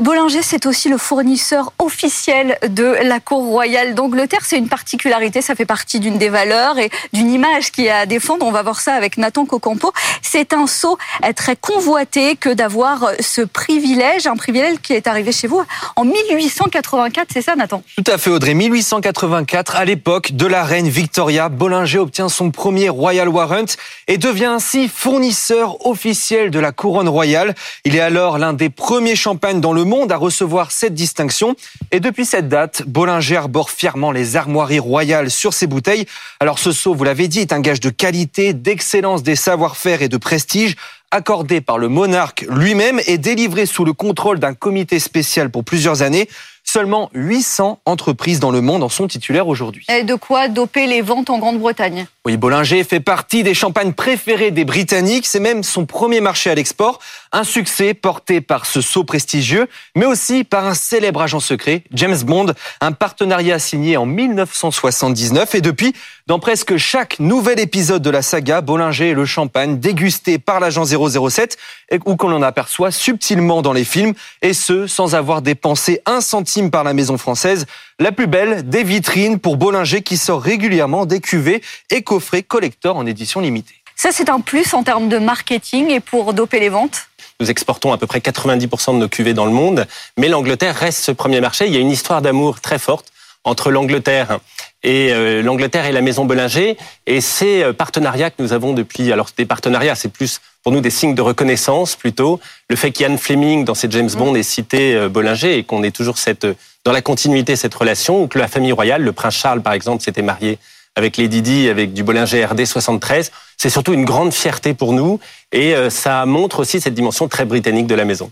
Bollinger, 0.00 0.40
c'est 0.42 0.64
aussi 0.64 0.88
le 0.88 0.96
fournisseur 0.96 1.74
officiel 1.78 2.58
de 2.66 2.84
la 2.84 3.20
cour 3.20 3.44
royale 3.44 3.94
d'Angleterre. 3.94 4.40
C'est 4.44 4.56
une 4.56 4.68
particularité, 4.68 5.42
ça 5.42 5.54
fait 5.54 5.66
partie 5.66 6.00
d'une 6.00 6.16
des 6.16 6.30
valeurs 6.30 6.78
et 6.78 6.88
d'une 7.12 7.30
image 7.30 7.70
qui 7.70 7.84
est 7.84 7.90
à 7.90 8.06
défendre. 8.06 8.46
On 8.46 8.50
va 8.50 8.62
voir 8.62 8.80
ça 8.80 8.94
avec 8.94 9.18
Nathan 9.18 9.44
Cocampo. 9.44 9.92
C'est 10.22 10.54
un 10.54 10.66
saut 10.66 10.96
très 11.36 11.54
convoité 11.54 12.36
que 12.36 12.48
d'avoir 12.48 13.10
ce 13.20 13.42
privilège, 13.42 14.26
un 14.26 14.36
privilège 14.36 14.78
qui 14.78 14.94
est 14.94 15.06
arrivé 15.06 15.32
chez 15.32 15.48
vous 15.48 15.62
en 15.96 16.04
1884, 16.06 17.28
c'est 17.30 17.42
ça 17.42 17.54
Nathan? 17.54 17.82
Tout 17.96 18.10
à 18.10 18.16
fait 18.16 18.30
Audrey, 18.30 18.54
1884, 18.54 19.76
à 19.76 19.84
l'époque 19.84 20.32
de 20.32 20.46
la 20.46 20.64
reine 20.64 20.88
Victoria, 20.88 21.50
Bollinger 21.50 21.98
obtient 21.98 22.30
son 22.30 22.50
premier 22.50 22.88
Royal 22.88 23.28
Warrant 23.28 23.66
et 24.08 24.16
devient 24.16 24.46
ainsi 24.46 24.88
fournisseur 24.88 25.86
officiel 25.86 26.50
de 26.50 26.58
la 26.58 26.72
couronne 26.72 27.08
royale. 27.08 27.54
Il 27.84 27.96
est 27.96 28.00
alors 28.00 28.38
l'un 28.38 28.54
des 28.54 28.70
premiers 28.70 29.16
champagnes 29.16 29.60
dans 29.60 29.74
le 29.74 29.89
monde 29.90 30.10
à 30.12 30.16
recevoir 30.16 30.70
cette 30.70 30.94
distinction. 30.94 31.54
Et 31.90 32.00
depuis 32.00 32.24
cette 32.24 32.48
date, 32.48 32.82
Bollinger 32.86 33.36
arbore 33.36 33.70
fièrement 33.70 34.12
les 34.12 34.36
armoiries 34.36 34.78
royales 34.78 35.30
sur 35.30 35.52
ses 35.52 35.66
bouteilles. 35.66 36.06
Alors 36.40 36.58
ce 36.58 36.72
saut, 36.72 36.94
vous 36.94 37.04
l'avez 37.04 37.28
dit, 37.28 37.40
est 37.40 37.52
un 37.52 37.60
gage 37.60 37.80
de 37.80 37.90
qualité, 37.90 38.54
d'excellence 38.54 39.22
des 39.22 39.36
savoir-faire 39.36 40.00
et 40.00 40.08
de 40.08 40.16
prestige 40.16 40.76
accordé 41.10 41.60
par 41.60 41.76
le 41.76 41.88
monarque 41.88 42.46
lui-même 42.48 43.00
et 43.06 43.18
délivré 43.18 43.66
sous 43.66 43.84
le 43.84 43.92
contrôle 43.92 44.38
d'un 44.38 44.54
comité 44.54 45.00
spécial 45.00 45.50
pour 45.50 45.64
plusieurs 45.64 46.02
années. 46.02 46.28
Seulement 46.72 47.10
800 47.14 47.80
entreprises 47.84 48.38
dans 48.38 48.52
le 48.52 48.60
monde 48.60 48.84
en 48.84 48.88
sont 48.88 49.08
titulaires 49.08 49.48
aujourd'hui. 49.48 49.84
Et 49.88 50.04
de 50.04 50.14
quoi 50.14 50.46
doper 50.46 50.86
les 50.86 51.02
ventes 51.02 51.28
en 51.28 51.40
Grande-Bretagne? 51.40 52.06
Oui, 52.24 52.36
Bollinger 52.36 52.84
fait 52.84 53.00
partie 53.00 53.42
des 53.42 53.54
champagnes 53.54 53.92
préférées 53.92 54.52
des 54.52 54.64
Britanniques. 54.64 55.26
C'est 55.26 55.40
même 55.40 55.64
son 55.64 55.84
premier 55.84 56.20
marché 56.20 56.48
à 56.48 56.54
l'export. 56.54 57.00
Un 57.32 57.42
succès 57.42 57.92
porté 57.92 58.40
par 58.40 58.66
ce 58.66 58.82
saut 58.82 59.02
prestigieux, 59.02 59.68
mais 59.96 60.04
aussi 60.04 60.44
par 60.44 60.66
un 60.66 60.74
célèbre 60.74 61.22
agent 61.22 61.40
secret, 61.40 61.82
James 61.92 62.18
Bond, 62.22 62.52
un 62.80 62.92
partenariat 62.92 63.58
signé 63.58 63.96
en 63.96 64.06
1979. 64.06 65.56
Et 65.56 65.60
depuis, 65.60 65.92
dans 66.26 66.38
presque 66.38 66.76
chaque 66.76 67.18
nouvel 67.18 67.58
épisode 67.58 68.02
de 68.02 68.10
la 68.10 68.22
saga, 68.22 68.60
Bollinger 68.60 69.08
et 69.08 69.14
le 69.14 69.24
champagne 69.24 69.80
dégusté 69.80 70.38
par 70.38 70.60
l'agent 70.60 70.84
007, 70.84 71.56
ou 72.04 72.16
qu'on 72.16 72.32
en 72.32 72.42
aperçoit 72.42 72.92
subtilement 72.92 73.62
dans 73.62 73.72
les 73.72 73.84
films, 73.84 74.14
et 74.42 74.52
ce, 74.52 74.86
sans 74.86 75.14
avoir 75.14 75.42
dépensé 75.42 76.02
un 76.06 76.20
centime 76.20 76.59
par 76.68 76.84
la 76.84 76.92
maison 76.92 77.16
française, 77.16 77.66
la 78.00 78.12
plus 78.12 78.26
belle 78.26 78.68
des 78.68 78.82
vitrines 78.82 79.38
pour 79.38 79.56
Bollinger 79.56 80.02
qui 80.02 80.16
sort 80.16 80.42
régulièrement 80.42 81.06
des 81.06 81.20
cuvées 81.20 81.62
et 81.90 82.02
coffrets 82.02 82.42
collector 82.42 82.96
en 82.96 83.06
édition 83.06 83.40
limitée. 83.40 83.76
Ça, 83.94 84.10
c'est 84.12 84.28
un 84.28 84.40
plus 84.40 84.74
en 84.74 84.82
termes 84.82 85.08
de 85.08 85.18
marketing 85.18 85.90
et 85.90 86.00
pour 86.00 86.34
doper 86.34 86.58
les 86.58 86.68
ventes 86.68 87.06
nous 87.40 87.50
exportons 87.50 87.92
à 87.92 87.96
peu 87.96 88.06
près 88.06 88.18
90% 88.18 88.94
de 88.94 88.98
nos 88.98 89.08
cuvées 89.08 89.32
dans 89.32 89.46
le 89.46 89.50
monde, 89.50 89.86
mais 90.18 90.28
l'Angleterre 90.28 90.76
reste 90.76 91.02
ce 91.02 91.10
premier 91.10 91.40
marché. 91.40 91.66
Il 91.66 91.72
y 91.72 91.78
a 91.78 91.80
une 91.80 91.90
histoire 91.90 92.20
d'amour 92.20 92.60
très 92.60 92.78
forte 92.78 93.10
entre 93.44 93.70
l'Angleterre 93.70 94.38
et 94.82 95.12
euh, 95.12 95.42
l'Angleterre 95.42 95.86
et 95.86 95.92
la 95.92 96.00
maison 96.00 96.24
Bollinger 96.24 96.76
et 97.06 97.20
ces 97.20 97.62
euh, 97.62 97.72
partenariats 97.72 98.30
que 98.30 98.42
nous 98.42 98.52
avons 98.52 98.72
depuis 98.72 99.12
alors 99.12 99.28
des 99.36 99.44
partenariats 99.44 99.94
c'est 99.94 100.08
plus 100.08 100.40
pour 100.62 100.72
nous 100.72 100.80
des 100.80 100.90
signes 100.90 101.14
de 101.14 101.22
reconnaissance 101.22 101.96
plutôt. 101.96 102.40
Le 102.68 102.76
fait 102.76 102.90
qu'Ian 102.90 103.16
Fleming, 103.16 103.64
dans 103.64 103.74
ses 103.74 103.90
James 103.90 104.10
Bond, 104.16 104.34
ait 104.34 104.42
cité 104.42 104.94
euh, 104.94 105.08
Bollinger 105.08 105.56
et 105.56 105.64
qu'on 105.64 105.82
ait 105.82 105.90
toujours 105.90 106.18
cette, 106.18 106.44
euh, 106.44 106.54
dans 106.84 106.92
la 106.92 107.02
continuité 107.02 107.56
cette 107.56 107.74
relation, 107.74 108.22
ou 108.22 108.26
que 108.26 108.38
la 108.38 108.48
famille 108.48 108.72
royale, 108.72 109.02
le 109.02 109.12
prince 109.12 109.36
Charles 109.36 109.62
par 109.62 109.72
exemple, 109.72 110.02
s'était 110.02 110.22
marié 110.22 110.58
avec 110.96 111.16
Lady 111.16 111.42
Di, 111.42 111.68
avec 111.68 111.92
du 111.92 112.02
Bollinger 112.02 112.44
RD 112.44 112.64
73. 112.64 113.30
C'est 113.56 113.70
surtout 113.70 113.92
une 113.92 114.04
grande 114.04 114.32
fierté 114.32 114.74
pour 114.74 114.92
nous 114.92 115.20
et 115.52 115.74
euh, 115.74 115.90
ça 115.90 116.26
montre 116.26 116.60
aussi 116.60 116.80
cette 116.80 116.94
dimension 116.94 117.28
très 117.28 117.44
britannique 117.44 117.86
de 117.86 117.94
la 117.94 118.04
maison. 118.04 118.30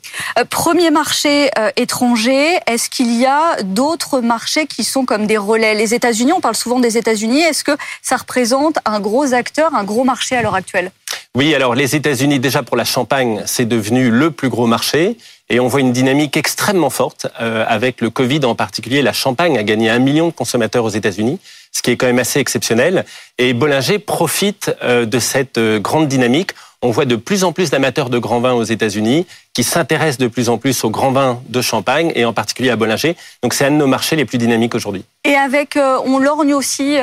Premier 0.51 0.91
marché 0.91 1.51
étranger, 1.77 2.59
est-ce 2.67 2.89
qu'il 2.91 3.13
y 3.15 3.27
a 3.27 3.63
d'autres 3.63 4.21
marchés 4.21 4.67
qui 4.67 4.85
sont 4.85 5.05
comme 5.05 5.27
des 5.27 5.39
relais? 5.39 5.75
Les 5.75 5.95
États-Unis, 5.95 6.33
on 6.33 6.41
parle 6.41 6.57
souvent 6.57 6.81
des 6.81 6.97
États-Unis. 6.97 7.41
Est-ce 7.41 7.65
que 7.65 7.77
ça 8.03 8.17
représente 8.17 8.79
un 8.85 9.01
gros 9.01 9.35
acteur, 9.35 9.75
un 9.75 9.85
gros 9.85 10.05
marché 10.05 10.37
à 10.37 10.43
l'heure 10.43 10.55
actuelle? 10.55 10.91
Oui, 11.35 11.55
alors 11.55 11.75
les 11.75 11.95
États-Unis, 11.95 12.41
déjà 12.41 12.63
pour 12.63 12.77
la 12.77 12.85
Champagne, 12.85 13.43
c'est 13.47 13.67
devenu 13.67 14.11
le 14.11 14.31
plus 14.31 14.49
gros 14.49 14.67
marché. 14.67 15.17
Et 15.51 15.61
on 15.61 15.69
voit 15.69 15.81
une 15.81 15.93
dynamique 15.93 16.37
extrêmement 16.37 16.91
forte 16.91 17.27
euh, 17.41 17.65
avec 17.69 18.01
le 18.01 18.11
Covid 18.11 18.45
en 18.45 18.55
particulier. 18.55 19.03
La 19.03 19.13
Champagne 19.13 19.57
a 19.57 19.63
gagné 19.63 19.89
un 19.89 19.99
million 19.99 20.27
de 20.27 20.33
consommateurs 20.33 20.85
aux 20.85 20.91
États-Unis, 20.91 21.39
ce 21.73 21.83
qui 21.83 21.91
est 21.91 21.97
quand 21.97 22.07
même 22.07 22.19
assez 22.19 22.41
exceptionnel. 22.41 23.05
Et 23.39 23.53
Bollinger 23.53 23.99
profite 23.99 24.75
euh, 24.83 25.07
de 25.07 25.19
cette 25.19 25.59
euh, 25.59 25.79
grande 25.79 26.09
dynamique. 26.09 26.53
On 26.83 26.91
voit 26.91 27.05
de 27.05 27.17
plus 27.17 27.43
en 27.43 27.53
plus 27.53 27.71
d'amateurs 27.71 28.09
de 28.09 28.19
grands 28.19 28.41
vins 28.41 28.53
aux 28.53 28.65
États-Unis 28.65 29.27
qui 29.53 29.65
s'intéressent 29.65 30.19
de 30.19 30.29
plus 30.29 30.49
en 30.49 30.59
plus 30.59 30.85
aux 30.85 30.91
grands 30.91 31.11
vins 31.11 31.41
de 31.49 31.61
Champagne 31.61 32.13
et 32.15 32.25
en 32.25 32.33
particulier 32.33 32.71
à 32.71 32.77
Bollinger. 32.77 33.17
Donc 33.43 33.55
c'est 33.55 33.65
un 33.65 33.73
de 33.73 33.77
nos 33.77 33.89
marchés 33.89 34.15
les 34.15 34.25
plus 34.25 34.39
dynamiques 34.39 34.77
aujourd'hui. 34.77 35.05
Et 35.25 35.35
avec, 35.35 35.77
on 35.77 36.19
lorgne 36.19 36.55
aussi 36.55 36.97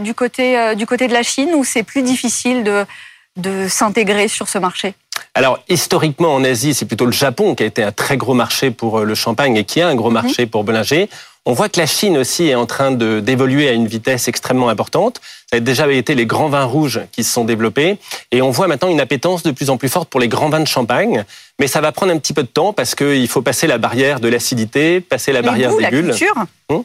du 0.00 0.14
côté 0.14 0.74
du 0.74 0.86
côté 0.86 1.06
de 1.06 1.12
la 1.12 1.22
Chine 1.22 1.50
où 1.54 1.64
c'est 1.64 1.82
plus 1.82 2.02
difficile 2.02 2.64
de 2.64 2.86
de 3.36 3.68
s'intégrer 3.68 4.28
sur 4.28 4.48
ce 4.48 4.58
marché? 4.58 4.94
Alors 5.34 5.60
historiquement 5.68 6.34
en 6.34 6.44
Asie, 6.44 6.74
c'est 6.74 6.86
plutôt 6.86 7.06
le 7.06 7.12
Japon 7.12 7.54
qui 7.54 7.62
a 7.62 7.66
été 7.66 7.82
un 7.82 7.92
très 7.92 8.16
gros 8.16 8.34
marché 8.34 8.70
pour 8.70 8.98
euh, 8.98 9.04
le 9.04 9.14
champagne 9.14 9.56
et 9.56 9.64
qui 9.64 9.78
est 9.78 9.82
un 9.82 9.94
gros 9.94 10.10
marché 10.10 10.46
pour 10.46 10.64
Bollinger. 10.64 11.08
On 11.46 11.54
voit 11.54 11.70
que 11.70 11.80
la 11.80 11.86
Chine 11.86 12.18
aussi 12.18 12.48
est 12.48 12.54
en 12.54 12.66
train 12.66 12.92
d'évoluer 12.92 13.68
à 13.68 13.72
une 13.72 13.86
vitesse 13.86 14.28
extrêmement 14.28 14.68
importante. 14.68 15.20
Ça 15.50 15.56
a 15.56 15.60
déjà 15.60 15.90
été 15.90 16.14
les 16.14 16.26
grands 16.26 16.50
vins 16.50 16.64
rouges 16.64 17.00
qui 17.12 17.24
se 17.24 17.32
sont 17.32 17.44
développés. 17.44 17.96
Et 18.30 18.42
on 18.42 18.50
voit 18.50 18.66
maintenant 18.66 18.88
une 18.88 19.00
appétence 19.00 19.42
de 19.42 19.50
plus 19.50 19.70
en 19.70 19.78
plus 19.78 19.88
forte 19.88 20.10
pour 20.10 20.20
les 20.20 20.28
grands 20.28 20.50
vins 20.50 20.60
de 20.60 20.68
champagne. 20.68 21.24
Mais 21.58 21.66
ça 21.66 21.80
va 21.80 21.92
prendre 21.92 22.12
un 22.12 22.18
petit 22.18 22.34
peu 22.34 22.42
de 22.42 22.48
temps 22.48 22.74
parce 22.74 22.94
qu'il 22.94 23.26
faut 23.26 23.40
passer 23.40 23.66
la 23.66 23.78
barrière 23.78 24.20
de 24.20 24.28
l'acidité, 24.28 25.00
passer 25.00 25.32
la 25.32 25.40
barrière 25.40 25.74
des 25.74 25.86
bulles. 25.88 26.14
Hum 26.68 26.84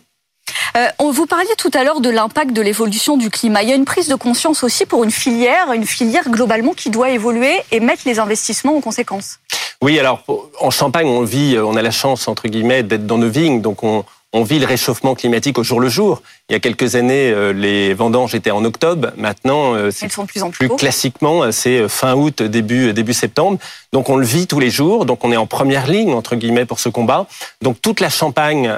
euh, 0.77 0.88
on 1.00 1.09
vous 1.09 1.25
parliez 1.25 1.55
tout 1.57 1.71
à 1.74 1.83
l'heure 1.83 2.01
de 2.01 2.09
l'impact 2.09 2.51
de 2.51 2.62
l'évolution 2.62 3.17
du 3.17 3.29
climat. 3.29 3.63
Il 3.63 3.69
y 3.69 3.71
a 3.71 3.75
une 3.75 3.85
prise 3.85 4.07
de 4.07 4.15
conscience 4.15 4.63
aussi 4.63 4.85
pour 4.85 5.03
une 5.03 5.12
filière, 5.12 5.71
une 5.71 5.85
filière 5.85 6.29
globalement 6.29 6.74
qui 6.74 6.89
doit 6.89 7.09
évoluer 7.12 7.62
et 7.71 7.79
mettre 7.79 8.03
les 8.05 8.19
investissements 8.19 8.77
en 8.77 8.81
conséquence. 8.81 9.39
Oui, 9.81 9.97
alors 10.00 10.24
en 10.59 10.71
Champagne, 10.71 11.07
on 11.07 11.24
vit, 11.24 11.57
on 11.59 11.75
a 11.75 11.81
la 11.81 11.91
chance 11.91 12.27
entre 12.27 12.47
guillemets 12.47 12.83
d'être 12.83 13.07
dans 13.07 13.17
nos 13.17 13.29
vignes, 13.29 13.62
donc 13.62 13.83
on, 13.83 14.03
on 14.36 14.44
vit 14.44 14.60
le 14.60 14.65
réchauffement 14.65 15.15
climatique 15.15 15.58
au 15.58 15.63
jour 15.63 15.80
le 15.80 15.88
jour. 15.88 16.22
Il 16.50 16.54
y 16.54 16.56
a 16.58 16.60
quelques 16.60 16.96
années, 16.96 17.32
euh, 17.32 17.54
les 17.54 17.94
vendanges 17.94 18.36
étaient 18.36 18.51
en 18.51 18.65
octobre. 18.65 19.12
Maintenant, 19.15 19.74
euh, 19.74 19.92
c'est 19.92 20.10
plus, 20.10 20.44
en 20.44 20.51
plus, 20.51 20.68
classiquement, 20.68 21.44
euh, 21.44 21.51
c'est 21.51 21.88
fin 21.88 22.15
août, 22.15 22.44
début 22.44 22.92
début 22.92 23.13
septembre. 23.13 23.60
Donc 23.94 24.10
on 24.10 24.18
le 24.18 24.25
vit 24.25 24.46
tous 24.46 24.60
les 24.60 24.70
jours. 24.70 25.06
Donc 25.06 25.24
on 25.24 25.32
est 25.32 25.38
en 25.38 25.48
première 25.48 25.88
ligne 25.88 26.13
entre 26.13 26.36
guillemets 26.36 26.65
pour 26.65 26.80
ce 26.80 26.89
combat. 26.89 27.27
Donc 27.62 27.82
toute 27.82 28.01
la 28.01 28.10
Champagne, 28.10 28.77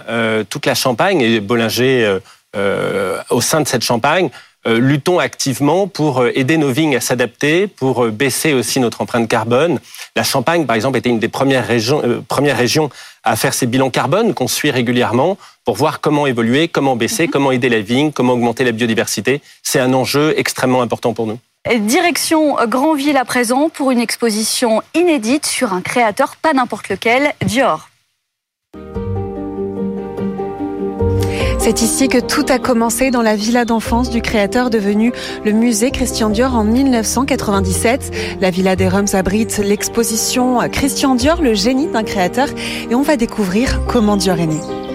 toute 0.49 0.67
la 0.67 0.75
Champagne 0.75 1.21
et 1.21 1.39
Bollinger 1.39 2.19
au 3.29 3.41
sein 3.41 3.61
de 3.61 3.67
cette 3.67 3.83
Champagne 3.83 4.29
luttons 4.67 5.19
activement 5.19 5.87
pour 5.87 6.25
aider 6.27 6.57
nos 6.57 6.71
vignes 6.71 6.95
à 6.95 7.01
s'adapter, 7.01 7.67
pour 7.67 8.07
baisser 8.07 8.53
aussi 8.53 8.79
notre 8.79 9.01
empreinte 9.01 9.27
carbone. 9.27 9.79
La 10.15 10.23
Champagne, 10.23 10.65
par 10.65 10.75
exemple, 10.75 10.97
était 10.97 11.09
une 11.09 11.19
des 11.19 11.27
premières 11.27 11.65
régions, 11.65 12.23
premières 12.27 12.57
régions 12.57 12.89
à 13.23 13.35
faire 13.35 13.53
ces 13.53 13.65
bilans 13.65 13.89
carbone 13.89 14.33
qu'on 14.33 14.47
suit 14.47 14.71
régulièrement 14.71 15.37
pour 15.65 15.75
voir 15.75 15.99
comment 15.99 16.27
évoluer, 16.27 16.67
comment 16.67 16.95
baisser, 16.95 17.27
mhm. 17.27 17.31
comment 17.31 17.51
aider 17.51 17.69
la 17.69 17.81
vigne, 17.81 18.11
comment 18.11 18.33
augmenter 18.33 18.63
la 18.63 18.71
biodiversité. 18.71 19.41
C'est 19.63 19.79
un 19.79 19.93
enjeu 19.93 20.33
extrêmement 20.37 20.81
important 20.81 21.13
pour 21.13 21.27
nous. 21.27 21.39
Direction 21.79 22.55
Grandville 22.65 23.17
à 23.17 23.25
présent 23.25 23.67
pour 23.67 23.91
une 23.91 23.99
exposition 23.99 24.81
inédite 24.95 25.45
sur 25.45 25.73
un 25.73 25.81
créateur 25.81 26.37
pas 26.37 26.53
n'importe 26.53 26.87
lequel, 26.87 27.33
Dior. 27.43 27.89
C'est 31.67 31.81
ici 31.81 32.07
que 32.07 32.19
tout 32.19 32.45
a 32.47 32.59
commencé 32.59 33.11
dans 33.11 33.21
la 33.21 33.35
villa 33.35 33.65
d'enfance 33.65 34.09
du 34.09 34.21
créateur 34.21 34.69
devenu 34.69 35.11
le 35.43 35.51
musée 35.51 35.91
Christian 35.91 36.29
Dior 36.29 36.55
en 36.55 36.63
1997. 36.63 38.37
La 38.39 38.51
villa 38.51 38.77
des 38.77 38.87
Rums 38.87 39.13
abrite 39.13 39.57
l'exposition 39.57 40.59
Christian 40.71 41.15
Dior, 41.15 41.41
le 41.41 41.55
génie 41.55 41.87
d'un 41.87 42.03
créateur 42.03 42.47
et 42.89 42.95
on 42.95 43.01
va 43.01 43.17
découvrir 43.17 43.81
comment 43.85 44.15
Dior 44.15 44.39
est 44.39 44.45
né. 44.45 44.86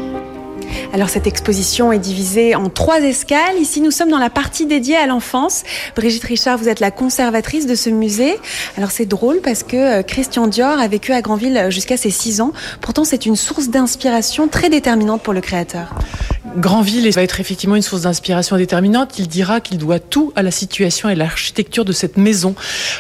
Alors 0.93 1.09
cette 1.09 1.27
exposition 1.27 1.93
est 1.93 1.99
divisée 1.99 2.55
en 2.55 2.69
trois 2.69 3.01
escales. 3.01 3.57
Ici, 3.61 3.81
nous 3.81 3.91
sommes 3.91 4.11
dans 4.11 4.19
la 4.19 4.31
partie 4.31 4.67
dédiée 4.67 4.97
à 4.97 5.07
l'enfance. 5.07 5.63
Brigitte 5.97 6.25
Richard, 6.25 6.59
vous 6.59 6.69
êtes 6.69 6.81
la 6.81 6.91
conservatrice 6.91 7.67
de 7.67 7.75
ce 7.75 7.91
musée. 7.91 8.35
Alors 8.77 8.91
c'est 8.91 9.07
drôle 9.07 9.41
parce 9.43 9.63
que 9.63 9.77
euh, 9.77 10.03
Christian 10.03 10.47
Dior 10.47 10.79
a 10.79 10.89
vécu 10.89 11.13
à 11.13 11.23
Granville 11.23 11.67
jusqu'à 11.71 11.97
ses 11.97 12.11
6 12.11 12.41
ans. 12.41 12.53
Pourtant, 12.81 13.05
c'est 13.05 13.27
une 13.27 13.37
source 13.37 13.69
d'inspiration 13.69 14.49
très 14.49 14.69
déterminante 14.69 15.23
pour 15.23 15.33
le 15.33 15.41
créateur. 15.41 15.95
Granville 16.57 17.09
va 17.11 17.23
être 17.23 17.41
effectivement 17.41 17.77
une 17.77 17.83
source 17.83 18.03
d'inspiration 18.03 18.57
déterminante. 18.57 19.19
Il 19.19 19.29
dira 19.29 19.61
qu'il 19.61 19.79
doit 19.79 19.99
tout 19.99 20.33
à 20.37 20.43
la 20.43 20.51
situation 20.51 21.09
et 21.09 21.15
l'architecture 21.15 21.85
de 21.85 21.93
cette 21.93 22.17
maison. 22.17 22.55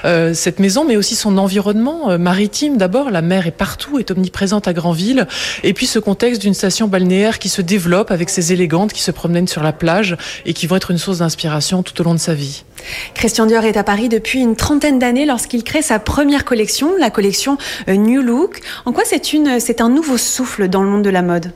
Euh, 0.04 0.32
cette 0.32 0.58
maison, 0.58 0.84
mais 0.86 0.96
aussi 0.96 1.14
son 1.14 1.36
environnement 1.38 2.10
euh, 2.10 2.18
maritime 2.18 2.76
d'abord. 2.76 3.10
La 3.10 3.22
mer 3.22 3.46
est 3.46 3.52
partout, 3.52 3.98
est 3.98 4.10
omniprésente 4.10 4.68
à 4.68 4.72
Granville. 4.72 5.26
Et 5.64 5.74
puis 5.74 5.86
ce 5.86 5.98
contexte 5.98 6.40
d'une 6.40 6.54
station 6.54 6.88
balnéaire 6.88 7.38
qui 7.38 7.48
se 7.48 7.61
développe 7.62 8.10
avec 8.10 8.30
ses 8.30 8.52
élégantes 8.52 8.92
qui 8.92 9.02
se 9.02 9.10
promènent 9.10 9.48
sur 9.48 9.62
la 9.62 9.72
plage 9.72 10.16
et 10.46 10.52
qui 10.52 10.66
vont 10.66 10.76
être 10.76 10.90
une 10.90 10.98
source 10.98 11.18
d'inspiration 11.18 11.82
tout 11.82 12.00
au 12.00 12.04
long 12.04 12.14
de 12.14 12.20
sa 12.20 12.34
vie. 12.34 12.64
Christian 13.14 13.46
Dior 13.46 13.64
est 13.64 13.76
à 13.76 13.84
Paris 13.84 14.08
depuis 14.08 14.40
une 14.40 14.56
trentaine 14.56 14.98
d'années 14.98 15.26
lorsqu'il 15.26 15.64
crée 15.64 15.82
sa 15.82 15.98
première 15.98 16.44
collection, 16.44 16.90
la 16.98 17.10
collection 17.10 17.58
euh, 17.88 17.94
New 17.94 18.22
Look. 18.22 18.60
En 18.84 18.92
quoi 18.92 19.04
c'est 19.04 19.80
un 19.80 19.88
nouveau 19.88 20.16
souffle 20.16 20.68
dans 20.68 20.82
le 20.82 20.88
monde 20.88 21.02
de 21.02 21.10
la 21.10 21.22
mode? 21.22 21.52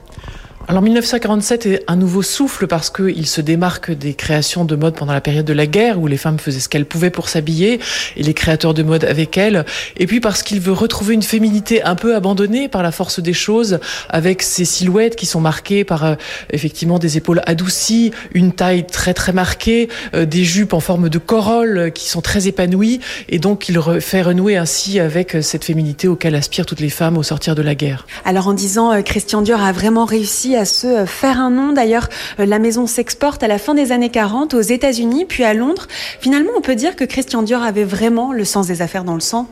Alors 0.68 0.82
1947 0.82 1.66
est 1.66 1.84
un 1.86 1.94
nouveau 1.94 2.22
souffle 2.22 2.66
parce 2.66 2.90
qu'il 2.90 3.28
se 3.28 3.40
démarque 3.40 3.92
des 3.92 4.14
créations 4.14 4.64
de 4.64 4.74
mode 4.74 4.96
pendant 4.96 5.12
la 5.12 5.20
période 5.20 5.44
de 5.44 5.52
la 5.52 5.66
guerre 5.66 6.00
où 6.00 6.08
les 6.08 6.16
femmes 6.16 6.40
faisaient 6.40 6.58
ce 6.58 6.68
qu'elles 6.68 6.86
pouvaient 6.86 7.10
pour 7.10 7.28
s'habiller 7.28 7.78
et 8.16 8.22
les 8.24 8.34
créateurs 8.34 8.74
de 8.74 8.82
mode 8.82 9.04
avec 9.04 9.38
elles. 9.38 9.64
Et 9.96 10.08
puis 10.08 10.18
parce 10.18 10.42
qu'il 10.42 10.58
veut 10.58 10.72
retrouver 10.72 11.14
une 11.14 11.22
féminité 11.22 11.84
un 11.84 11.94
peu 11.94 12.16
abandonnée 12.16 12.66
par 12.66 12.82
la 12.82 12.90
force 12.90 13.20
des 13.20 13.32
choses 13.32 13.78
avec 14.08 14.42
ses 14.42 14.64
silhouettes 14.64 15.14
qui 15.14 15.24
sont 15.24 15.40
marquées 15.40 15.84
par 15.84 16.04
euh, 16.04 16.14
effectivement 16.50 16.98
des 16.98 17.16
épaules 17.16 17.42
adoucies, 17.46 18.10
une 18.34 18.50
taille 18.50 18.88
très 18.88 19.14
très 19.14 19.32
marquée, 19.32 19.88
euh, 20.14 20.26
des 20.26 20.42
jupes 20.42 20.72
en 20.72 20.80
forme 20.80 21.08
de 21.08 21.18
corolle 21.18 21.92
qui 21.94 22.08
sont 22.08 22.22
très 22.22 22.48
épanouies 22.48 22.98
et 23.28 23.38
donc 23.38 23.68
il 23.68 23.80
fait 24.00 24.22
renouer 24.22 24.56
ainsi 24.56 24.98
avec 24.98 25.36
cette 25.42 25.64
féminité 25.64 26.08
auquel 26.08 26.34
aspirent 26.34 26.66
toutes 26.66 26.80
les 26.80 26.90
femmes 26.90 27.16
au 27.16 27.22
sortir 27.22 27.54
de 27.54 27.62
la 27.62 27.76
guerre. 27.76 28.04
Alors 28.24 28.48
en 28.48 28.52
disant 28.52 28.92
euh, 28.92 29.02
Christian 29.02 29.42
Dior 29.42 29.62
a 29.62 29.70
vraiment 29.70 30.06
réussi 30.06 30.55
à 30.56 30.64
se 30.64 31.04
faire 31.06 31.40
un 31.40 31.50
nom. 31.50 31.72
D'ailleurs, 31.72 32.08
euh, 32.40 32.46
la 32.46 32.58
maison 32.58 32.86
s'exporte 32.86 33.42
à 33.42 33.48
la 33.48 33.58
fin 33.58 33.74
des 33.74 33.92
années 33.92 34.10
40 34.10 34.54
aux 34.54 34.60
États-Unis, 34.60 35.24
puis 35.26 35.44
à 35.44 35.54
Londres. 35.54 35.86
Finalement, 36.20 36.50
on 36.56 36.60
peut 36.60 36.74
dire 36.74 36.96
que 36.96 37.04
Christian 37.04 37.42
Dior 37.42 37.62
avait 37.62 37.84
vraiment 37.84 38.32
le 38.32 38.44
sens 38.44 38.66
des 38.66 38.82
affaires 38.82 39.04
dans 39.04 39.14
le 39.14 39.20
sang. 39.20 39.48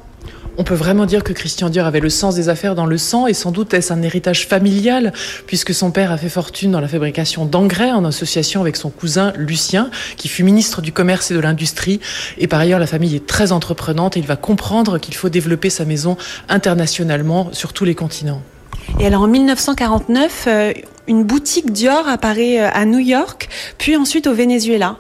On 0.56 0.62
peut 0.62 0.74
vraiment 0.74 1.04
dire 1.04 1.24
que 1.24 1.32
Christian 1.32 1.68
Dior 1.68 1.86
avait 1.86 2.00
le 2.00 2.10
sens 2.10 2.36
des 2.36 2.48
affaires 2.48 2.76
dans 2.76 2.86
le 2.86 2.96
sang 2.96 3.26
et 3.26 3.34
sans 3.34 3.50
doute 3.50 3.74
est-ce 3.74 3.92
un 3.92 4.02
héritage 4.02 4.46
familial 4.46 5.12
puisque 5.46 5.74
son 5.74 5.90
père 5.90 6.12
a 6.12 6.16
fait 6.16 6.28
fortune 6.28 6.70
dans 6.70 6.80
la 6.80 6.86
fabrication 6.86 7.44
d'engrais 7.44 7.90
en 7.90 8.04
association 8.04 8.60
avec 8.60 8.76
son 8.76 8.90
cousin 8.90 9.32
Lucien 9.36 9.90
qui 10.16 10.28
fut 10.28 10.44
ministre 10.44 10.80
du 10.80 10.92
commerce 10.92 11.32
et 11.32 11.34
de 11.34 11.40
l'industrie 11.40 11.98
et 12.38 12.46
par 12.46 12.60
ailleurs 12.60 12.78
la 12.78 12.86
famille 12.86 13.16
est 13.16 13.26
très 13.26 13.50
entreprenante 13.50 14.16
et 14.16 14.20
il 14.20 14.26
va 14.26 14.36
comprendre 14.36 14.98
qu'il 14.98 15.14
faut 15.14 15.28
développer 15.28 15.70
sa 15.70 15.84
maison 15.84 16.16
internationalement 16.48 17.48
sur 17.52 17.72
tous 17.72 17.84
les 17.84 17.96
continents. 17.96 18.42
Et 19.00 19.06
alors 19.06 19.22
en 19.22 19.28
1949, 19.28 20.46
une 21.06 21.24
boutique 21.24 21.72
Dior 21.72 22.08
apparaît 22.08 22.60
euh, 22.60 22.70
à 22.72 22.84
New 22.84 22.98
York, 22.98 23.48
puis 23.78 23.96
ensuite 23.96 24.26
au 24.26 24.34
Venezuela. 24.34 24.96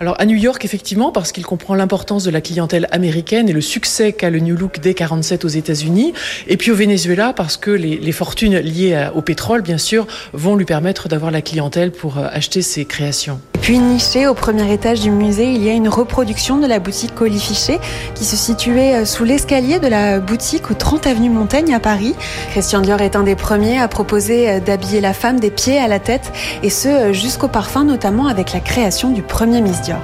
Alors 0.00 0.16
à 0.18 0.24
New 0.24 0.36
York, 0.36 0.64
effectivement, 0.64 1.12
parce 1.12 1.30
qu'il 1.30 1.44
comprend 1.44 1.74
l'importance 1.74 2.24
de 2.24 2.30
la 2.30 2.40
clientèle 2.40 2.88
américaine 2.90 3.50
et 3.50 3.52
le 3.52 3.60
succès 3.60 4.14
qu'a 4.14 4.30
le 4.30 4.38
New 4.38 4.56
Look 4.56 4.80
dès 4.80 4.94
47 4.94 5.44
aux 5.44 5.48
États-Unis, 5.48 6.14
et 6.48 6.56
puis 6.56 6.70
au 6.70 6.74
Venezuela 6.74 7.34
parce 7.34 7.58
que 7.58 7.70
les, 7.70 8.12
fortunes 8.12 8.58
liées 8.58 9.08
au 9.14 9.20
pétrole, 9.20 9.62
bien 9.62 9.78
sûr, 9.78 10.06
vont 10.32 10.56
lui 10.56 10.64
permettre 10.64 11.08
d'avoir 11.08 11.30
la 11.30 11.42
clientèle 11.42 11.92
pour 11.92 12.18
euh, 12.18 12.26
acheter 12.32 12.62
ses 12.62 12.86
créations. 12.86 13.40
Puis 13.60 13.78
niché 13.78 14.26
au 14.26 14.32
premier 14.32 14.72
étage 14.72 15.00
du 15.00 15.10
musée, 15.10 15.52
il 15.52 15.62
y 15.62 15.68
a 15.68 15.74
une 15.74 15.88
reproduction 15.88 16.58
de 16.58 16.66
la 16.66 16.78
boutique 16.78 17.14
Colifichet 17.14 17.78
qui 18.14 18.24
se 18.24 18.36
situait 18.36 18.96
euh, 18.96 19.04
sous 19.04 19.24
l'escalier 19.24 19.78
de 19.78 19.86
la 19.86 20.18
boutique 20.18 20.70
au 20.70 20.74
30 20.74 21.06
avenue 21.06 21.28
Montaigne 21.28 21.74
à 21.74 21.78
Paris. 21.78 22.14
Christian 22.52 22.80
Dior 22.80 23.02
est 23.02 23.16
un 23.16 23.22
des 23.22 23.36
premiers 23.36 23.78
à 23.78 23.86
proposer 23.86 24.60
d'habiller 24.60 25.00
la 25.02 25.12
des 25.38 25.52
pieds 25.52 25.78
à 25.78 25.86
la 25.86 26.00
tête, 26.00 26.32
et 26.62 26.70
ce 26.70 27.12
jusqu'au 27.12 27.46
parfum, 27.46 27.84
notamment 27.84 28.26
avec 28.26 28.52
la 28.52 28.60
création 28.60 29.10
du 29.10 29.22
premier 29.22 29.60
Miss 29.60 29.80
Dior. 29.82 30.00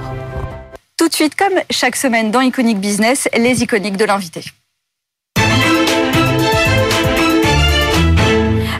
Tout 0.95 1.09
de 1.09 1.13
suite, 1.13 1.35
comme 1.35 1.59
chaque 1.69 1.95
semaine 1.95 2.31
dans 2.31 2.41
Iconic 2.41 2.79
Business, 2.79 3.27
les 3.35 3.63
iconiques 3.63 3.97
de 3.97 4.05
l'invité. 4.05 4.43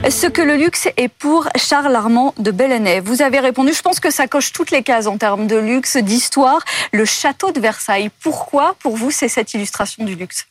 Ce 0.08 0.26
que 0.26 0.40
le 0.40 0.56
luxe 0.56 0.88
est 0.96 1.08
pour 1.08 1.48
Charles 1.56 1.94
Armand 1.94 2.32
de 2.38 2.50
Bellennay. 2.50 3.00
Vous 3.00 3.20
avez 3.20 3.40
répondu, 3.40 3.74
je 3.74 3.82
pense 3.82 4.00
que 4.00 4.10
ça 4.10 4.26
coche 4.26 4.52
toutes 4.52 4.70
les 4.70 4.82
cases 4.82 5.06
en 5.06 5.18
termes 5.18 5.46
de 5.46 5.56
luxe, 5.56 5.98
d'histoire. 5.98 6.60
Le 6.92 7.04
château 7.04 7.52
de 7.52 7.60
Versailles. 7.60 8.10
Pourquoi, 8.22 8.74
pour 8.78 8.96
vous, 8.96 9.10
c'est 9.10 9.28
cette 9.28 9.52
illustration 9.52 10.04
du 10.04 10.14
luxe? 10.14 10.46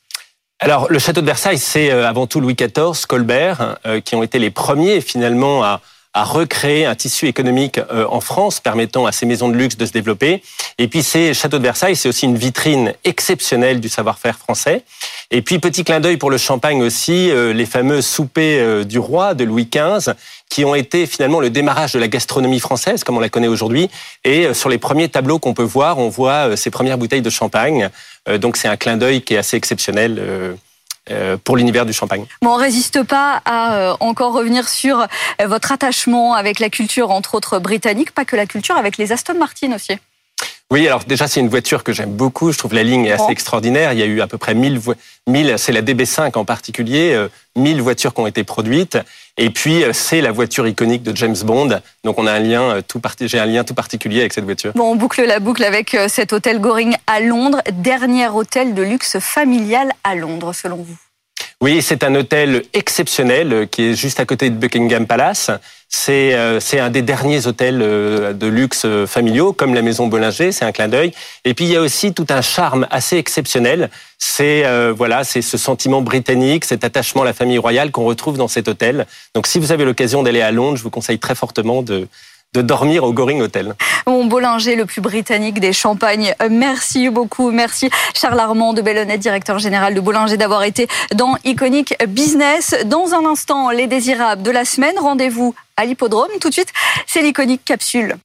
Alors, 0.59 0.87
le 0.89 0.97
château 0.97 1.21
de 1.21 1.27
Versailles, 1.27 1.59
c'est 1.59 1.91
euh, 1.91 2.07
avant 2.07 2.25
tout 2.25 2.39
Louis 2.41 2.55
XIV, 2.55 3.05
Colbert, 3.07 3.77
euh, 3.85 4.01
qui 4.01 4.15
ont 4.15 4.23
été 4.23 4.39
les 4.39 4.49
premiers 4.49 5.01
finalement 5.01 5.63
à, 5.63 5.81
à 6.17 6.23
recréer 6.23 6.87
un 6.87 6.95
tissu 6.95 7.27
économique 7.27 7.77
euh, 7.77 8.07
en 8.09 8.21
France 8.21 8.59
permettant 8.59 9.05
à 9.05 9.11
ces 9.11 9.27
maisons 9.27 9.49
de 9.49 9.55
luxe 9.55 9.77
de 9.77 9.85
se 9.85 9.91
développer. 9.91 10.41
Et 10.79 10.87
puis 10.87 11.03
ces 11.03 11.35
châteaux 11.35 11.59
de 11.59 11.63
Versailles, 11.63 11.95
c'est 11.95 12.09
aussi 12.09 12.25
une 12.25 12.37
vitrine 12.37 12.93
exceptionnelle 13.03 13.79
du 13.79 13.87
savoir-faire 13.87 14.35
français. 14.35 14.81
Et 15.29 15.43
puis 15.43 15.59
petit 15.59 15.83
clin 15.83 15.99
d'œil 15.99 16.17
pour 16.17 16.31
le 16.31 16.39
champagne 16.39 16.81
aussi, 16.81 17.29
euh, 17.29 17.53
les 17.53 17.67
fameux 17.67 18.01
soupers 18.01 18.59
euh, 18.59 18.83
du 18.83 18.97
roi 18.97 19.35
de 19.35 19.43
Louis 19.43 19.69
XV 19.71 20.13
qui 20.49 20.65
ont 20.65 20.73
été 20.73 21.05
finalement 21.05 21.39
le 21.39 21.51
démarrage 21.51 21.93
de 21.93 21.99
la 21.99 22.07
gastronomie 22.07 22.59
française 22.59 23.03
comme 23.03 23.17
on 23.17 23.19
la 23.19 23.29
connaît 23.29 23.47
aujourd'hui. 23.47 23.87
Et 24.23 24.55
sur 24.55 24.69
les 24.69 24.79
premiers 24.79 25.09
tableaux 25.09 25.37
qu'on 25.37 25.53
peut 25.53 25.61
voir, 25.61 25.99
on 25.99 26.09
voit 26.09 26.57
ces 26.57 26.71
premières 26.71 26.97
bouteilles 26.97 27.21
de 27.21 27.29
champagne. 27.29 27.89
Donc 28.39 28.57
c'est 28.57 28.69
un 28.69 28.77
clin 28.77 28.97
d'œil 28.97 29.21
qui 29.21 29.35
est 29.35 29.37
assez 29.37 29.57
exceptionnel 29.57 30.57
pour 31.43 31.57
l'univers 31.57 31.85
du 31.85 31.93
champagne. 31.93 32.25
Bon, 32.41 32.51
on 32.51 32.55
résiste 32.55 33.03
pas 33.03 33.41
à 33.45 33.75
euh, 33.75 33.95
encore 33.99 34.33
revenir 34.33 34.67
sur 34.67 35.01
euh, 35.01 35.47
votre 35.47 35.71
attachement 35.71 36.33
avec 36.33 36.59
la 36.59 36.69
culture, 36.69 37.11
entre 37.11 37.35
autres 37.35 37.59
britannique, 37.59 38.11
pas 38.11 38.25
que 38.25 38.35
la 38.35 38.45
culture, 38.45 38.77
avec 38.77 38.97
les 38.97 39.11
Aston 39.11 39.35
Martin 39.35 39.73
aussi. 39.73 39.93
Oui, 40.69 40.85
alors 40.85 41.05
déjà 41.05 41.29
c'est 41.29 41.39
une 41.39 41.47
voiture 41.47 41.81
que 41.81 41.93
j'aime 41.93 42.11
beaucoup. 42.11 42.51
Je 42.51 42.57
trouve 42.57 42.73
la 42.73 42.83
ligne 42.83 43.05
est 43.05 43.13
assez 43.13 43.31
extraordinaire. 43.31 43.93
Il 43.93 43.99
y 43.99 44.03
a 44.03 44.05
eu 44.05 44.19
à 44.19 44.27
peu 44.27 44.37
près 44.37 44.53
1000, 44.53 44.81
1000 45.25 45.53
c'est 45.57 45.71
la 45.71 45.81
DB5 45.81 46.37
en 46.37 46.43
particulier, 46.43 47.27
1000 47.55 47.81
voitures 47.81 48.13
qui 48.13 48.19
ont 48.19 48.27
été 48.27 48.43
produites. 48.43 48.97
Et 49.37 49.49
puis 49.49 49.85
c'est 49.93 50.19
la 50.19 50.33
voiture 50.33 50.67
iconique 50.67 51.03
de 51.03 51.15
James 51.15 51.37
Bond. 51.45 51.79
Donc 52.03 52.19
on 52.19 52.27
a 52.27 52.33
un 52.33 52.39
lien 52.39 52.81
tout 52.85 53.01
j'ai 53.21 53.39
un 53.39 53.45
lien 53.45 53.63
tout 53.63 53.75
particulier 53.75 54.19
avec 54.19 54.33
cette 54.33 54.43
voiture. 54.43 54.73
Bon, 54.75 54.91
on 54.91 54.95
boucle 54.97 55.23
la 55.23 55.39
boucle 55.39 55.63
avec 55.63 55.95
cet 56.09 56.33
hôtel 56.33 56.59
Goring 56.59 56.97
à 57.07 57.21
Londres, 57.21 57.61
dernier 57.71 58.27
hôtel 58.27 58.73
de 58.73 58.83
luxe 58.83 59.19
familial 59.19 59.93
à 60.03 60.15
Londres 60.15 60.53
selon 60.53 60.77
vous? 60.77 60.97
Oui, 61.59 61.81
c'est 61.81 62.03
un 62.03 62.13
hôtel 62.13 62.61
exceptionnel 62.73 63.51
euh, 63.51 63.65
qui 63.65 63.85
est 63.85 63.95
juste 63.95 64.19
à 64.19 64.25
côté 64.25 64.51
de 64.51 64.55
Buckingham 64.55 65.07
Palace. 65.07 65.49
C'est 65.89 66.35
euh, 66.35 66.59
un 66.73 66.89
des 66.91 67.01
derniers 67.01 67.47
hôtels 67.47 67.81
euh, 67.81 68.31
de 68.33 68.45
luxe 68.45 68.85
familiaux, 69.07 69.53
comme 69.53 69.73
la 69.73 69.81
Maison 69.81 70.05
Bollinger, 70.05 70.51
c'est 70.51 70.65
un 70.65 70.71
clin 70.71 70.87
d'œil. 70.87 71.13
Et 71.45 71.55
puis 71.55 71.65
il 71.65 71.71
y 71.71 71.75
a 71.75 71.81
aussi 71.81 72.13
tout 72.13 72.27
un 72.29 72.43
charme 72.43 72.85
assez 72.91 73.17
exceptionnel. 73.17 73.89
C'est 74.19 74.65
voilà, 74.91 75.23
c'est 75.23 75.41
ce 75.41 75.57
sentiment 75.57 76.01
britannique, 76.01 76.65
cet 76.65 76.83
attachement 76.83 77.21
à 77.21 77.25
la 77.25 77.33
famille 77.33 77.57
royale 77.59 77.91
qu'on 77.91 78.03
retrouve 78.03 78.37
dans 78.37 78.47
cet 78.47 78.67
hôtel. 78.67 79.05
Donc 79.33 79.47
si 79.47 79.59
vous 79.59 79.71
avez 79.71 79.85
l'occasion 79.85 80.23
d'aller 80.23 80.41
à 80.41 80.51
Londres, 80.51 80.77
je 80.77 80.83
vous 80.83 80.89
conseille 80.89 81.19
très 81.19 81.35
fortement 81.35 81.83
de, 81.83 82.07
de 82.57 82.63
dormir 82.63 83.03
au 83.03 83.13
Goring 83.13 83.41
Hotel. 83.41 83.75
Mon 84.07 84.25
Bollinger, 84.25 84.75
le 84.75 84.85
plus 84.85 85.01
britannique 85.01 85.59
des 85.59 85.73
champagnes. 85.73 86.33
Merci 86.49 87.09
beaucoup. 87.09 87.51
Merci 87.51 87.89
Charles 88.15 88.39
Armand 88.39 88.73
de 88.73 88.81
Bellonnet, 88.81 89.19
directeur 89.19 89.59
général 89.59 89.93
de 89.93 89.99
Bollinger, 89.99 90.37
d'avoir 90.37 90.63
été 90.63 90.87
dans 91.13 91.37
Iconic 91.45 91.95
Business. 92.07 92.75
Dans 92.85 93.13
un 93.13 93.25
instant, 93.25 93.69
les 93.69 93.85
désirables 93.85 94.41
de 94.41 94.49
la 94.49 94.65
semaine. 94.65 94.95
Rendez-vous 94.99 95.53
à 95.77 95.85
l'hippodrome. 95.85 96.29
Tout 96.41 96.49
de 96.49 96.53
suite, 96.53 96.73
c'est 97.05 97.21
l'Iconic 97.21 97.63
Capsule. 97.63 98.17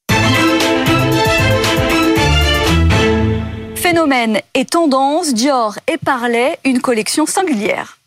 Phénomène 3.75 4.41
et 4.55 4.65
tendance, 4.65 5.35
Dior 5.35 5.77
et 5.87 5.99
Parley, 5.99 6.59
une 6.65 6.81
collection 6.81 7.27
singulière. 7.27 7.99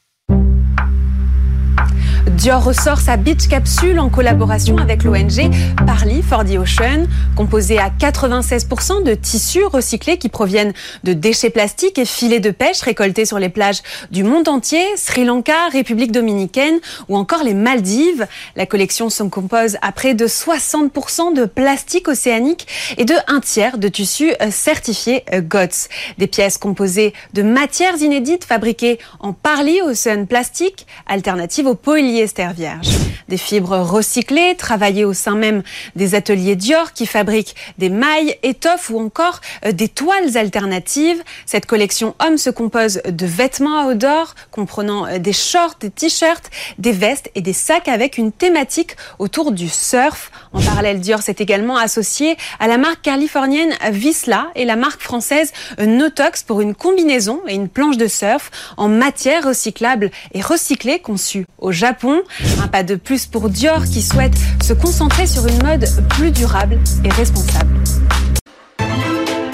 Dior 2.32 2.64
ressort 2.64 3.02
sa 3.02 3.18
Beach 3.18 3.48
Capsule 3.48 4.00
en 4.00 4.10
collaboration 4.10 4.78
avec 4.78 5.04
l'ONG 5.04 5.52
Parley 5.86 6.24
for 6.24 6.44
the 6.44 6.58
Ocean, 6.58 7.06
composée 7.36 7.78
à 7.78 7.90
96% 7.90 9.04
de 9.04 9.14
tissus 9.14 9.64
recyclés 9.64 10.18
qui 10.18 10.30
proviennent 10.30 10.74
de 11.04 11.14
déchets 11.14 11.52
plastiques 11.52 12.00
et 12.00 12.06
filets 12.06 12.40
de 12.40 12.50
pêche 12.50 12.82
récoltés 12.82 13.26
sur 13.26 13.38
les 13.38 13.50
plages 13.50 13.82
du 14.10 14.24
monde 14.24 14.48
entier, 14.48 14.84
Sri 14.96 15.24
Lanka, 15.24 15.70
République 15.72 16.12
dominicaine 16.12 16.80
ou 17.10 17.16
encore 17.16 17.44
les 17.44 17.54
Maldives. 17.54 18.28
La 18.56 18.66
collection 18.66 19.10
se 19.12 19.22
compose 19.24 19.78
à 19.84 19.92
près 19.92 20.16
de 20.16 20.26
60% 20.26 21.36
de 21.36 21.46
plastique 21.46 22.08
océanique 22.08 22.68
et 22.98 23.06
de 23.06 23.16
un 23.28 23.40
tiers 23.40 23.78
de 23.78 23.88
tissus 23.88 24.34
euh, 24.42 24.50
certifiés 24.50 25.24
euh, 25.32 25.42
GOTS. 25.42 25.90
Des 26.18 26.28
pièces 26.28 26.58
composées 26.58 27.14
de 27.34 27.44
matières 27.44 28.02
inédites 28.02 28.46
fabriquées 28.46 28.98
en 29.20 29.34
Parley 29.34 29.82
Ocean 29.82 30.26
Plastique, 30.26 30.88
alternatives 31.08 31.68
au 31.68 31.76
polyester 32.16 32.48
vierge. 32.56 32.88
Des 33.28 33.38
fibres 33.38 33.78
recyclées, 33.78 34.56
travaillées 34.56 35.04
au 35.04 35.14
sein 35.14 35.36
même 35.36 35.64
des 35.96 36.16
ateliers 36.16 36.56
Dior 36.56 36.94
qui 36.94 37.06
fabriquent 37.06 37.56
des 37.78 37.90
mailles, 37.90 38.38
étoffes 38.44 38.90
ou 38.90 39.00
encore 39.00 39.42
euh, 39.66 39.72
des 39.74 39.90
toiles 39.90 40.38
alternatives. 40.38 41.22
Cette 41.46 41.66
collection 41.66 42.16
homme 42.26 42.38
se 42.38 42.50
compose 42.50 43.02
de 43.06 43.26
vêtements 43.26 43.80
à 43.80 43.88
odeur 43.88 44.36
comprenant 44.52 45.08
euh, 45.08 45.18
des 45.18 45.34
shorts, 45.34 45.76
des 45.82 45.90
t-shirts, 45.90 46.50
des 46.78 46.94
vestes 46.94 47.32
et 47.36 47.42
des 47.42 47.52
sacs 47.52 47.90
avec 47.90 48.18
une 48.18 48.32
thématique 48.32 48.96
autour 49.20 49.52
du 49.52 49.68
surf. 49.68 50.32
En 50.54 50.62
parallèle, 50.62 51.02
Dior 51.02 51.22
s'est 51.22 51.36
également 51.40 51.78
associé 51.78 52.38
à 52.60 52.68
la 52.68 52.78
marque 52.78 53.02
californienne 53.02 53.74
Visla 53.92 54.48
et 54.56 54.64
la 54.64 54.78
marque 54.78 55.02
française 55.02 55.52
Notox 55.80 56.44
pour 56.44 56.62
une 56.62 56.76
combinaison 56.76 57.42
et 57.48 57.56
une 57.56 57.68
planche 57.68 57.98
de 57.98 58.08
surf 58.08 58.52
en 58.78 58.88
matière 58.88 59.44
recyclable 59.46 60.12
et 60.34 60.42
recyclée 60.42 61.00
conçue 61.00 61.46
au 61.58 61.72
Japon. 61.72 62.05
Un 62.12 62.68
pas 62.68 62.84
de 62.84 62.96
plus 62.96 63.26
pour 63.26 63.50
Dior 63.50 63.84
qui 63.86 64.02
souhaite 64.02 64.36
se 64.64 64.74
concentrer 64.74 65.28
sur 65.28 65.48
une 65.48 65.62
mode 65.64 65.86
plus 66.10 66.32
durable 66.32 66.80
et 67.04 67.10
responsable. 67.10 67.70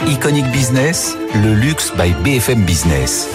Iconic 0.08 0.46
Business, 0.52 1.16
le 1.36 1.54
luxe 1.54 1.94
by 1.96 2.12
BFM 2.24 2.64
Business. 2.64 3.30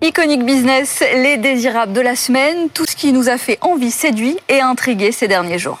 Iconic 0.00 0.44
Business, 0.44 1.04
les 1.14 1.36
désirables 1.36 1.92
de 1.92 2.00
la 2.00 2.16
semaine, 2.16 2.70
tout 2.72 2.86
ce 2.86 2.96
qui 2.96 3.12
nous 3.12 3.28
a 3.28 3.38
fait 3.38 3.58
envie, 3.60 3.90
séduit 3.90 4.36
et 4.48 4.60
intrigué 4.60 5.12
ces 5.12 5.28
derniers 5.28 5.58
jours. 5.58 5.78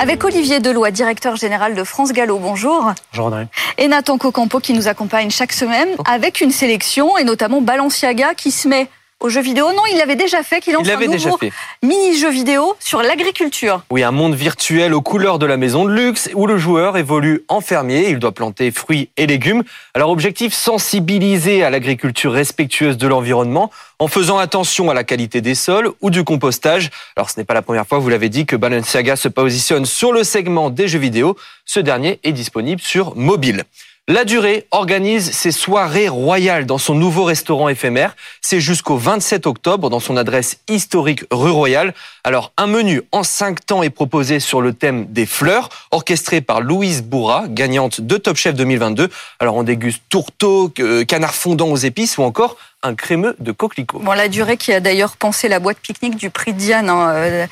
Avec 0.00 0.24
Olivier 0.24 0.60
Deloy, 0.60 0.90
directeur 0.92 1.36
général 1.36 1.74
de 1.74 1.84
France 1.84 2.14
Gallo, 2.14 2.38
bonjour. 2.38 2.90
Bonjour 3.12 3.26
André. 3.26 3.48
Et 3.76 3.86
Nathan 3.86 4.16
Cocampo 4.16 4.58
qui 4.58 4.72
nous 4.72 4.88
accompagne 4.88 5.28
chaque 5.28 5.52
semaine 5.52 5.90
avec 6.06 6.40
une 6.40 6.52
sélection 6.52 7.18
et 7.18 7.24
notamment 7.24 7.60
Balenciaga 7.60 8.32
qui 8.32 8.50
se 8.50 8.66
met 8.66 8.88
aux 9.20 9.28
jeux 9.28 9.42
vidéo. 9.42 9.72
Non, 9.72 9.82
il 9.90 9.98
l'avait 9.98 10.16
déjà 10.16 10.42
fait, 10.42 10.60
qu'il 10.60 10.72
lance 10.72 10.86
Il 10.86 10.92
un 10.92 10.98
nouveau 10.98 11.38
mini-jeu 11.82 12.30
vidéo 12.30 12.74
sur 12.80 13.02
l'agriculture. 13.02 13.82
Oui, 13.90 14.02
un 14.02 14.10
monde 14.10 14.34
virtuel 14.34 14.94
aux 14.94 15.02
couleurs 15.02 15.38
de 15.38 15.46
la 15.46 15.56
maison 15.56 15.84
de 15.84 15.92
luxe 15.92 16.30
où 16.34 16.46
le 16.46 16.58
joueur 16.58 16.96
évolue 16.96 17.44
en 17.48 17.60
fermier. 17.60 18.08
Il 18.08 18.18
doit 18.18 18.32
planter 18.32 18.70
fruits 18.70 19.10
et 19.16 19.26
légumes. 19.26 19.62
Alors, 19.94 20.10
objectif, 20.10 20.54
sensibiliser 20.54 21.62
à 21.62 21.70
l'agriculture 21.70 22.32
respectueuse 22.32 22.96
de 22.96 23.06
l'environnement 23.06 23.70
en 23.98 24.08
faisant 24.08 24.38
attention 24.38 24.90
à 24.90 24.94
la 24.94 25.04
qualité 25.04 25.40
des 25.40 25.54
sols 25.54 25.90
ou 26.00 26.10
du 26.10 26.24
compostage. 26.24 26.90
Alors, 27.16 27.30
ce 27.30 27.38
n'est 27.38 27.44
pas 27.44 27.54
la 27.54 27.62
première 27.62 27.86
fois, 27.86 27.98
vous 27.98 28.08
l'avez 28.08 28.28
dit, 28.28 28.46
que 28.46 28.56
Balenciaga 28.56 29.16
se 29.16 29.28
positionne 29.28 29.84
sur 29.84 30.12
le 30.12 30.24
segment 30.24 30.70
des 30.70 30.88
jeux 30.88 30.98
vidéo. 30.98 31.36
Ce 31.66 31.80
dernier 31.80 32.18
est 32.24 32.32
disponible 32.32 32.80
sur 32.80 33.14
mobile. 33.16 33.64
La 34.08 34.24
Durée 34.24 34.66
organise 34.72 35.30
ses 35.30 35.52
soirées 35.52 36.08
royales 36.08 36.66
dans 36.66 36.78
son 36.78 36.94
nouveau 36.94 37.22
restaurant 37.22 37.68
éphémère. 37.68 38.16
C'est 38.40 38.58
jusqu'au 38.58 38.96
27 38.96 39.46
octobre 39.46 39.88
dans 39.88 40.00
son 40.00 40.16
adresse 40.16 40.58
historique 40.68 41.22
rue 41.30 41.52
Royale. 41.52 41.94
Alors, 42.24 42.52
un 42.56 42.66
menu 42.66 43.02
en 43.12 43.22
cinq 43.22 43.64
temps 43.64 43.84
est 43.84 43.90
proposé 43.90 44.40
sur 44.40 44.62
le 44.62 44.72
thème 44.72 45.06
des 45.06 45.26
fleurs, 45.26 45.68
orchestré 45.92 46.40
par 46.40 46.60
Louise 46.60 47.04
Bourra, 47.04 47.44
gagnante 47.46 48.00
de 48.00 48.16
Top 48.16 48.36
Chef 48.36 48.56
2022. 48.56 49.10
Alors, 49.38 49.54
on 49.54 49.62
déguste 49.62 50.02
tourteau, 50.08 50.72
euh, 50.80 51.04
canard 51.04 51.34
fondant 51.34 51.68
aux 51.68 51.76
épices 51.76 52.18
ou 52.18 52.22
encore 52.24 52.56
un 52.82 52.96
crémeux 52.96 53.36
de 53.38 53.52
coquelicot. 53.52 54.00
Bon, 54.00 54.12
la 54.12 54.28
durée 54.28 54.56
qui 54.56 54.72
a 54.72 54.80
d'ailleurs 54.80 55.16
pensé 55.18 55.46
la 55.46 55.60
boîte 55.60 55.78
pique-nique 55.78 56.16
du 56.16 56.30
prix 56.30 56.52
Diane. 56.52 56.90
hein, 56.90 57.10
euh, 57.10 57.46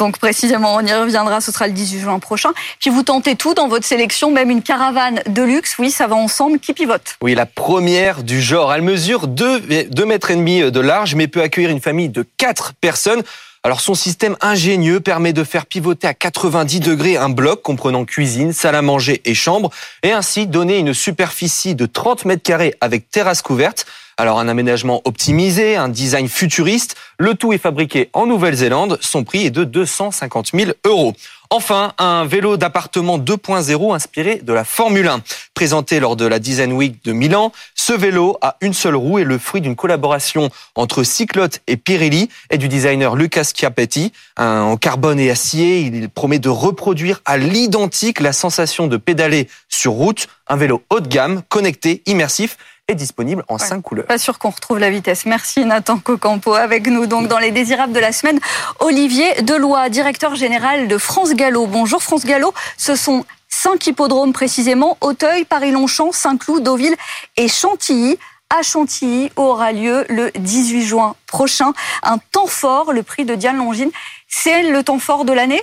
donc 0.00 0.18
précisément, 0.18 0.76
on 0.76 0.80
y 0.80 0.92
reviendra, 0.92 1.42
ce 1.42 1.52
sera 1.52 1.66
le 1.66 1.74
18 1.74 2.00
juin 2.00 2.18
prochain. 2.18 2.50
Puis 2.80 2.88
vous 2.88 3.02
tentez 3.02 3.36
tout 3.36 3.52
dans 3.52 3.68
votre 3.68 3.84
sélection, 3.84 4.30
même 4.30 4.50
une 4.50 4.62
caravane 4.62 5.20
de 5.28 5.42
luxe. 5.42 5.76
Oui, 5.78 5.90
ça 5.90 6.06
va 6.06 6.16
ensemble. 6.16 6.58
Qui 6.58 6.72
pivote? 6.72 7.16
Oui, 7.20 7.34
la 7.34 7.44
première 7.44 8.22
du 8.22 8.40
genre. 8.40 8.72
Elle 8.72 8.80
mesure 8.80 9.28
2, 9.28 9.86
2 9.90 10.04
mètres 10.06 10.30
et 10.30 10.36
demi 10.36 10.62
de 10.70 10.80
large, 10.80 11.14
mais 11.14 11.28
peut 11.28 11.42
accueillir 11.42 11.68
une 11.68 11.82
famille 11.82 12.08
de 12.08 12.24
4 12.38 12.72
personnes. 12.80 13.22
Alors 13.62 13.82
son 13.82 13.94
système 13.94 14.38
ingénieux 14.40 15.00
permet 15.00 15.34
de 15.34 15.44
faire 15.44 15.66
pivoter 15.66 16.06
à 16.06 16.14
90 16.14 16.80
degrés 16.80 17.18
un 17.18 17.28
bloc 17.28 17.60
comprenant 17.60 18.06
cuisine, 18.06 18.54
salle 18.54 18.74
à 18.74 18.80
manger 18.80 19.20
et 19.26 19.34
chambre, 19.34 19.68
et 20.02 20.12
ainsi 20.12 20.46
donner 20.46 20.78
une 20.78 20.94
superficie 20.94 21.74
de 21.74 21.84
30 21.84 22.24
mètres 22.24 22.42
carrés 22.42 22.74
avec 22.80 23.10
terrasse 23.10 23.42
couverte. 23.42 23.84
Alors 24.16 24.38
un 24.38 24.48
aménagement 24.48 25.02
optimisé, 25.04 25.76
un 25.76 25.90
design 25.90 26.26
futuriste, 26.26 26.96
le 27.18 27.34
tout 27.34 27.52
est 27.52 27.58
fabriqué 27.58 28.08
en 28.14 28.26
Nouvelle-Zélande, 28.26 28.98
son 29.02 29.24
prix 29.24 29.44
est 29.44 29.50
de 29.50 29.64
250 29.64 30.52
000 30.54 30.70
euros. 30.86 31.14
Enfin, 31.52 31.94
un 31.98 32.26
vélo 32.26 32.56
d'appartement 32.56 33.18
2.0 33.18 33.92
inspiré 33.92 34.36
de 34.36 34.52
la 34.52 34.62
Formule 34.62 35.08
1. 35.08 35.20
Présenté 35.52 35.98
lors 35.98 36.14
de 36.14 36.24
la 36.24 36.38
Design 36.38 36.72
Week 36.72 37.02
de 37.04 37.10
Milan, 37.12 37.50
ce 37.74 37.92
vélo 37.92 38.38
a 38.40 38.56
une 38.60 38.72
seule 38.72 38.94
roue 38.94 39.18
et 39.18 39.24
le 39.24 39.36
fruit 39.36 39.60
d'une 39.60 39.74
collaboration 39.74 40.48
entre 40.76 41.02
Cyclotte 41.02 41.58
et 41.66 41.76
Pirelli 41.76 42.28
et 42.50 42.56
du 42.58 42.68
designer 42.68 43.16
Lucas 43.16 43.50
Chiapetti. 43.52 44.12
Un- 44.36 44.60
en 44.62 44.76
carbone 44.76 45.18
et 45.18 45.28
acier, 45.28 45.80
il 45.80 46.08
promet 46.08 46.38
de 46.38 46.48
reproduire 46.48 47.20
à 47.24 47.36
l'identique 47.36 48.20
la 48.20 48.32
sensation 48.32 48.86
de 48.86 48.96
pédaler 48.96 49.48
sur 49.68 49.90
route. 49.92 50.28
Un 50.46 50.54
vélo 50.54 50.84
haut 50.88 51.00
de 51.00 51.08
gamme, 51.08 51.42
connecté, 51.48 52.02
immersif 52.06 52.58
disponible 52.94 53.44
en 53.48 53.54
Ouais. 53.56 53.60
cinq 53.66 53.82
couleurs. 53.82 54.06
Pas 54.06 54.18
sûr 54.18 54.38
qu'on 54.38 54.50
retrouve 54.50 54.78
la 54.78 54.90
vitesse. 54.90 55.26
Merci 55.26 55.64
Nathan 55.64 55.98
Cocampo 55.98 56.54
avec 56.54 56.86
nous 56.86 57.06
donc 57.06 57.28
dans 57.28 57.38
les 57.38 57.50
désirables 57.50 57.92
de 57.92 58.00
la 58.00 58.12
semaine. 58.12 58.38
Olivier 58.78 59.42
Deloy, 59.42 59.88
directeur 59.90 60.34
général 60.34 60.88
de 60.88 60.98
France 60.98 61.32
Gallo. 61.34 61.66
Bonjour 61.66 62.02
France 62.02 62.24
Gallo. 62.24 62.52
Ce 62.76 62.94
sont 62.96 63.24
cinq 63.48 63.86
hippodromes 63.86 64.32
précisément 64.32 64.96
Auteuil, 65.00 65.44
Paris-Longchamp, 65.44 66.12
Saint-Cloud, 66.12 66.62
Deauville 66.62 66.96
et 67.36 67.48
Chantilly. 67.48 68.18
À 68.52 68.62
Chantilly 68.62 69.30
aura 69.36 69.70
lieu 69.72 70.04
le 70.08 70.32
18 70.36 70.84
juin 70.84 71.14
prochain. 71.28 71.72
Un 72.02 72.18
temps 72.32 72.48
fort, 72.48 72.92
le 72.92 73.02
prix 73.04 73.24
de 73.24 73.34
Diane 73.36 73.58
Longine. 73.58 73.90
C'est 74.28 74.64
le 74.64 74.82
temps 74.82 74.98
fort 74.98 75.24
de 75.24 75.32
l'année? 75.32 75.62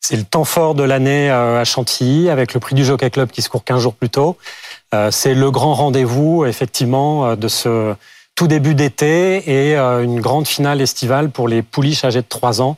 C'est 0.00 0.16
le 0.16 0.24
temps 0.24 0.44
fort 0.44 0.74
de 0.74 0.82
l'année 0.84 1.30
euh, 1.30 1.60
à 1.60 1.64
Chantilly 1.64 2.30
avec 2.30 2.54
le 2.54 2.60
prix 2.60 2.74
du 2.74 2.84
Jockey 2.84 3.10
Club 3.10 3.30
qui 3.30 3.42
se 3.42 3.48
court 3.48 3.64
15 3.64 3.80
jours 3.82 3.94
plus 3.94 4.10
tôt. 4.10 4.36
Euh, 4.94 5.10
C'est 5.10 5.34
le 5.34 5.50
grand 5.50 5.74
rendez-vous 5.74 6.44
effectivement 6.46 7.26
euh, 7.26 7.36
de 7.36 7.48
ce 7.48 7.94
tout 8.34 8.46
début 8.46 8.74
d'été 8.74 9.36
et 9.70 9.76
euh, 9.76 10.02
une 10.02 10.20
grande 10.20 10.46
finale 10.46 10.80
estivale 10.80 11.30
pour 11.30 11.48
les 11.48 11.62
pouliches 11.62 12.04
âgées 12.04 12.22
de 12.22 12.26
3 12.28 12.62
ans 12.62 12.76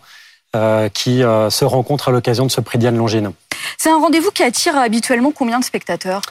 qui 0.95 1.21
se 1.21 1.65
rencontrent 1.65 2.09
à 2.09 2.11
l'occasion 2.11 2.45
de 2.45 2.51
ce 2.51 2.61
prix 2.61 2.77
Diane 2.77 2.97
Longine. 2.97 3.31
C'est 3.79 3.89
un 3.89 4.01
rendez-vous 4.01 4.33
qui 4.33 4.43
attire 4.43 4.77
habituellement 4.77 5.31
combien 5.31 5.61
de 5.61 5.65
spectateurs? 5.65 6.23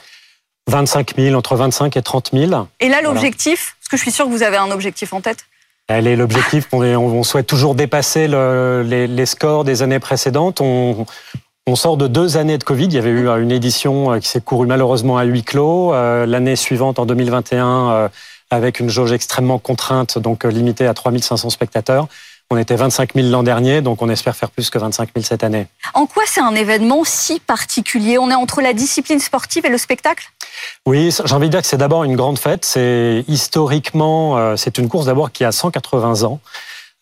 25 0.66 1.14
000, 1.16 1.34
entre 1.34 1.56
25 1.56 1.96
et 1.96 2.02
30 2.02 2.30
000. 2.34 2.66
Et 2.80 2.90
là, 2.90 3.00
l'objectif, 3.00 3.76
parce 3.80 3.88
que 3.88 3.96
je 3.96 4.02
suis 4.02 4.10
sûre 4.12 4.26
que 4.26 4.30
vous 4.30 4.42
avez 4.42 4.58
un 4.58 4.70
objectif 4.72 5.14
en 5.14 5.22
tête. 5.22 5.46
Elle 5.88 6.06
est 6.06 6.16
l'objectif. 6.16 6.68
On, 6.72 7.22
souhaite 7.22 7.46
toujours 7.46 7.74
dépasser 7.74 8.28
le- 8.28 8.82
les, 8.86 9.06
les 9.06 9.24
scores 9.26 9.64
des 9.64 9.80
années 9.82 10.00
précédentes. 10.00 10.60
On, 10.60 11.06
on 11.70 11.76
sort 11.76 11.96
de 11.96 12.08
deux 12.08 12.36
années 12.36 12.58
de 12.58 12.64
Covid. 12.64 12.86
Il 12.86 12.94
y 12.94 12.98
avait 12.98 13.10
eu 13.10 13.28
euh, 13.28 13.40
une 13.40 13.52
édition 13.52 14.12
euh, 14.12 14.18
qui 14.18 14.28
s'est 14.28 14.40
courue 14.40 14.66
malheureusement 14.66 15.16
à 15.18 15.24
huis 15.24 15.44
clos. 15.44 15.94
Euh, 15.94 16.26
L'année 16.26 16.56
suivante, 16.56 16.98
en 16.98 17.06
2021, 17.06 17.90
euh, 17.90 18.08
avec 18.50 18.80
une 18.80 18.88
jauge 18.88 19.12
extrêmement 19.12 19.60
contrainte, 19.60 20.18
donc 20.18 20.42
limitée 20.42 20.88
à 20.88 20.94
3500 20.94 21.50
spectateurs. 21.50 22.08
On 22.52 22.56
était 22.56 22.74
25 22.74 23.14
000 23.14 23.28
l'an 23.28 23.44
dernier, 23.44 23.80
donc 23.80 24.02
on 24.02 24.08
espère 24.08 24.34
faire 24.34 24.50
plus 24.50 24.70
que 24.70 24.78
25 24.78 25.10
000 25.14 25.24
cette 25.24 25.44
année. 25.44 25.68
En 25.94 26.06
quoi 26.06 26.24
c'est 26.26 26.40
un 26.40 26.56
événement 26.56 27.04
si 27.04 27.38
particulier? 27.38 28.18
On 28.18 28.28
est 28.28 28.34
entre 28.34 28.60
la 28.60 28.72
discipline 28.72 29.20
sportive 29.20 29.64
et 29.64 29.68
le 29.68 29.78
spectacle? 29.78 30.26
Oui, 30.84 31.16
j'ai 31.24 31.32
envie 31.32 31.46
de 31.46 31.52
dire 31.52 31.62
que 31.62 31.68
c'est 31.68 31.76
d'abord 31.76 32.02
une 32.02 32.16
grande 32.16 32.40
fête. 32.40 32.64
C'est 32.64 33.24
historiquement, 33.28 34.56
c'est 34.56 34.78
une 34.78 34.88
course 34.88 35.06
d'abord 35.06 35.30
qui 35.30 35.44
a 35.44 35.52
180 35.52 36.24
ans. 36.24 36.40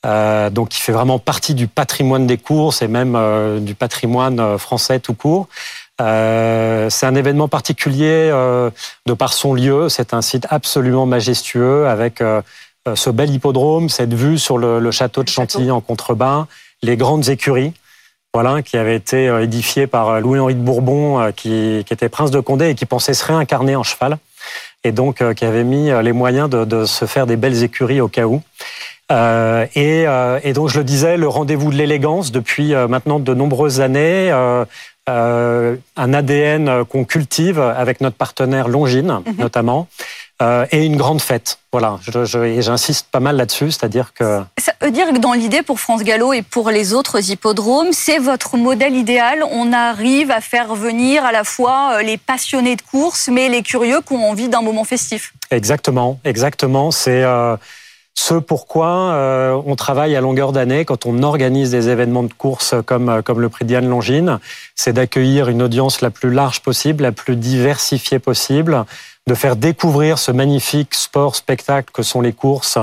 Euh, 0.06 0.48
donc 0.48 0.68
qui 0.68 0.80
fait 0.80 0.92
vraiment 0.92 1.18
partie 1.18 1.54
du 1.54 1.66
patrimoine 1.66 2.24
des 2.24 2.38
courses 2.38 2.82
et 2.82 2.88
même 2.88 3.16
euh, 3.16 3.58
du 3.58 3.74
patrimoine 3.74 4.38
euh, 4.38 4.56
français 4.56 5.00
tout 5.00 5.14
court. 5.14 5.48
Euh, 6.00 6.88
c'est 6.88 7.06
un 7.06 7.16
événement 7.16 7.48
particulier 7.48 8.30
euh, 8.32 8.70
de 9.06 9.12
par 9.14 9.32
son 9.32 9.54
lieu. 9.54 9.88
C'est 9.88 10.14
un 10.14 10.22
site 10.22 10.46
absolument 10.50 11.06
majestueux 11.06 11.88
avec 11.88 12.22
ce 12.94 13.10
bel 13.10 13.30
hippodrome, 13.30 13.88
cette 13.88 14.14
vue 14.14 14.38
sur 14.38 14.56
le, 14.56 14.78
le 14.78 14.90
château 14.92 15.24
de 15.24 15.28
château. 15.28 15.58
Chantilly 15.58 15.70
en 15.72 15.80
contrebas, 15.80 16.46
les 16.82 16.96
grandes 16.96 17.28
écuries 17.28 17.72
voilà, 18.32 18.62
qui 18.62 18.76
avait 18.76 18.94
été 18.94 19.26
édifié 19.42 19.86
par 19.86 20.20
Louis-Henri 20.20 20.54
de 20.54 20.60
Bourbon, 20.60 21.32
qui, 21.32 21.82
qui, 21.86 21.92
était 21.92 22.08
prince 22.08 22.30
de 22.30 22.40
Condé 22.40 22.68
et 22.68 22.74
qui 22.74 22.86
pensait 22.86 23.14
se 23.14 23.24
réincarner 23.24 23.74
en 23.74 23.82
cheval, 23.82 24.18
et 24.84 24.92
donc 24.92 25.22
qui 25.34 25.44
avait 25.44 25.64
mis 25.64 25.90
les 26.02 26.12
moyens 26.12 26.48
de, 26.48 26.64
de, 26.64 26.84
se 26.84 27.06
faire 27.06 27.26
des 27.26 27.36
belles 27.36 27.64
écuries 27.64 28.00
au 28.00 28.08
cas 28.08 28.26
où. 28.26 28.42
Euh, 29.10 29.66
et, 29.74 30.06
euh, 30.06 30.38
et, 30.42 30.52
donc 30.52 30.68
je 30.68 30.78
le 30.78 30.84
disais, 30.84 31.16
le 31.16 31.28
rendez-vous 31.28 31.70
de 31.70 31.76
l'élégance 31.76 32.30
depuis 32.30 32.74
maintenant 32.74 33.18
de 33.18 33.34
nombreuses 33.34 33.80
années, 33.80 34.30
euh, 35.08 35.76
un 35.96 36.14
ADN 36.14 36.84
qu'on 36.84 37.04
cultive 37.04 37.60
avec 37.60 38.00
notre 38.00 38.16
partenaire 38.16 38.68
Longines 38.68 39.22
mhm. 39.26 39.36
notamment. 39.38 39.88
Euh, 40.40 40.66
et 40.70 40.86
une 40.86 40.96
grande 40.96 41.20
fête. 41.20 41.58
Voilà, 41.72 41.98
et 42.44 42.62
j'insiste 42.62 43.08
pas 43.10 43.18
mal 43.18 43.36
là-dessus, 43.36 43.72
c'est-à-dire 43.72 44.14
que... 44.14 44.40
Ça 44.56 44.72
veut 44.80 44.92
dire 44.92 45.08
que 45.08 45.18
dans 45.18 45.32
l'idée 45.32 45.62
pour 45.62 45.80
France 45.80 46.04
Gallo 46.04 46.32
et 46.32 46.42
pour 46.42 46.70
les 46.70 46.94
autres 46.94 47.32
hippodromes, 47.32 47.92
c'est 47.92 48.18
votre 48.18 48.56
modèle 48.56 48.94
idéal. 48.94 49.42
On 49.50 49.72
arrive 49.72 50.30
à 50.30 50.40
faire 50.40 50.76
venir 50.76 51.24
à 51.24 51.32
la 51.32 51.42
fois 51.42 51.94
euh, 51.94 52.02
les 52.02 52.18
passionnés 52.18 52.76
de 52.76 52.82
course, 52.82 53.28
mais 53.32 53.48
les 53.48 53.62
curieux 53.62 54.00
qui 54.00 54.12
ont 54.12 54.30
envie 54.30 54.48
d'un 54.48 54.62
moment 54.62 54.84
festif. 54.84 55.34
Exactement, 55.50 56.20
exactement. 56.24 56.92
C'est... 56.92 57.24
Euh, 57.24 57.56
ce 58.20 58.34
pourquoi 58.34 59.12
euh, 59.12 59.62
on 59.64 59.76
travaille 59.76 60.16
à 60.16 60.20
longueur 60.20 60.50
d'année 60.50 60.84
quand 60.84 61.06
on 61.06 61.22
organise 61.22 61.70
des 61.70 61.88
événements 61.88 62.24
de 62.24 62.32
course 62.32 62.74
comme, 62.84 63.08
euh, 63.08 63.22
comme 63.22 63.40
le 63.40 63.48
prix 63.48 63.64
Diane 63.64 63.88
Longine, 63.88 64.40
c'est 64.74 64.92
d'accueillir 64.92 65.48
une 65.48 65.62
audience 65.62 66.00
la 66.00 66.10
plus 66.10 66.32
large 66.32 66.60
possible, 66.60 67.04
la 67.04 67.12
plus 67.12 67.36
diversifiée 67.36 68.18
possible, 68.18 68.84
de 69.28 69.34
faire 69.34 69.54
découvrir 69.54 70.18
ce 70.18 70.32
magnifique 70.32 70.96
sport 70.96 71.36
spectacle 71.36 71.90
que 71.92 72.02
sont 72.02 72.20
les 72.20 72.32
courses 72.32 72.76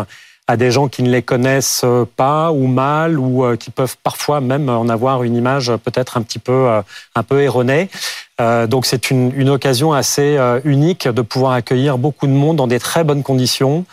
à 0.48 0.56
des 0.56 0.72
gens 0.72 0.88
qui 0.88 1.04
ne 1.04 1.10
les 1.10 1.22
connaissent 1.22 1.84
pas 2.16 2.54
ou 2.54 2.68
mal 2.68 3.20
ou 3.20 3.44
euh, 3.44 3.58
qui 3.58 3.72
peuvent 3.72 3.98
parfois 4.04 4.40
même 4.40 4.70
en 4.70 4.88
avoir 4.88 5.24
une 5.24 5.36
image 5.36 5.70
peut-être 5.84 6.16
un 6.16 6.22
petit 6.22 6.40
peu 6.40 6.70
un 7.14 7.24
peu 7.24 7.42
erronée. 7.42 7.90
donc 8.40 8.86
c'est 8.86 9.12
une, 9.12 9.34
une 9.36 9.50
occasion 9.50 9.92
assez 9.92 10.40
unique 10.64 11.10
de 11.10 11.22
pouvoir 11.22 11.52
accueillir 11.52 11.98
beaucoup 11.98 12.28
de 12.28 12.32
monde 12.32 12.56
dans 12.56 12.68
des 12.68 12.80
très 12.80 13.04
bonnes 13.04 13.24
conditions 13.24 13.86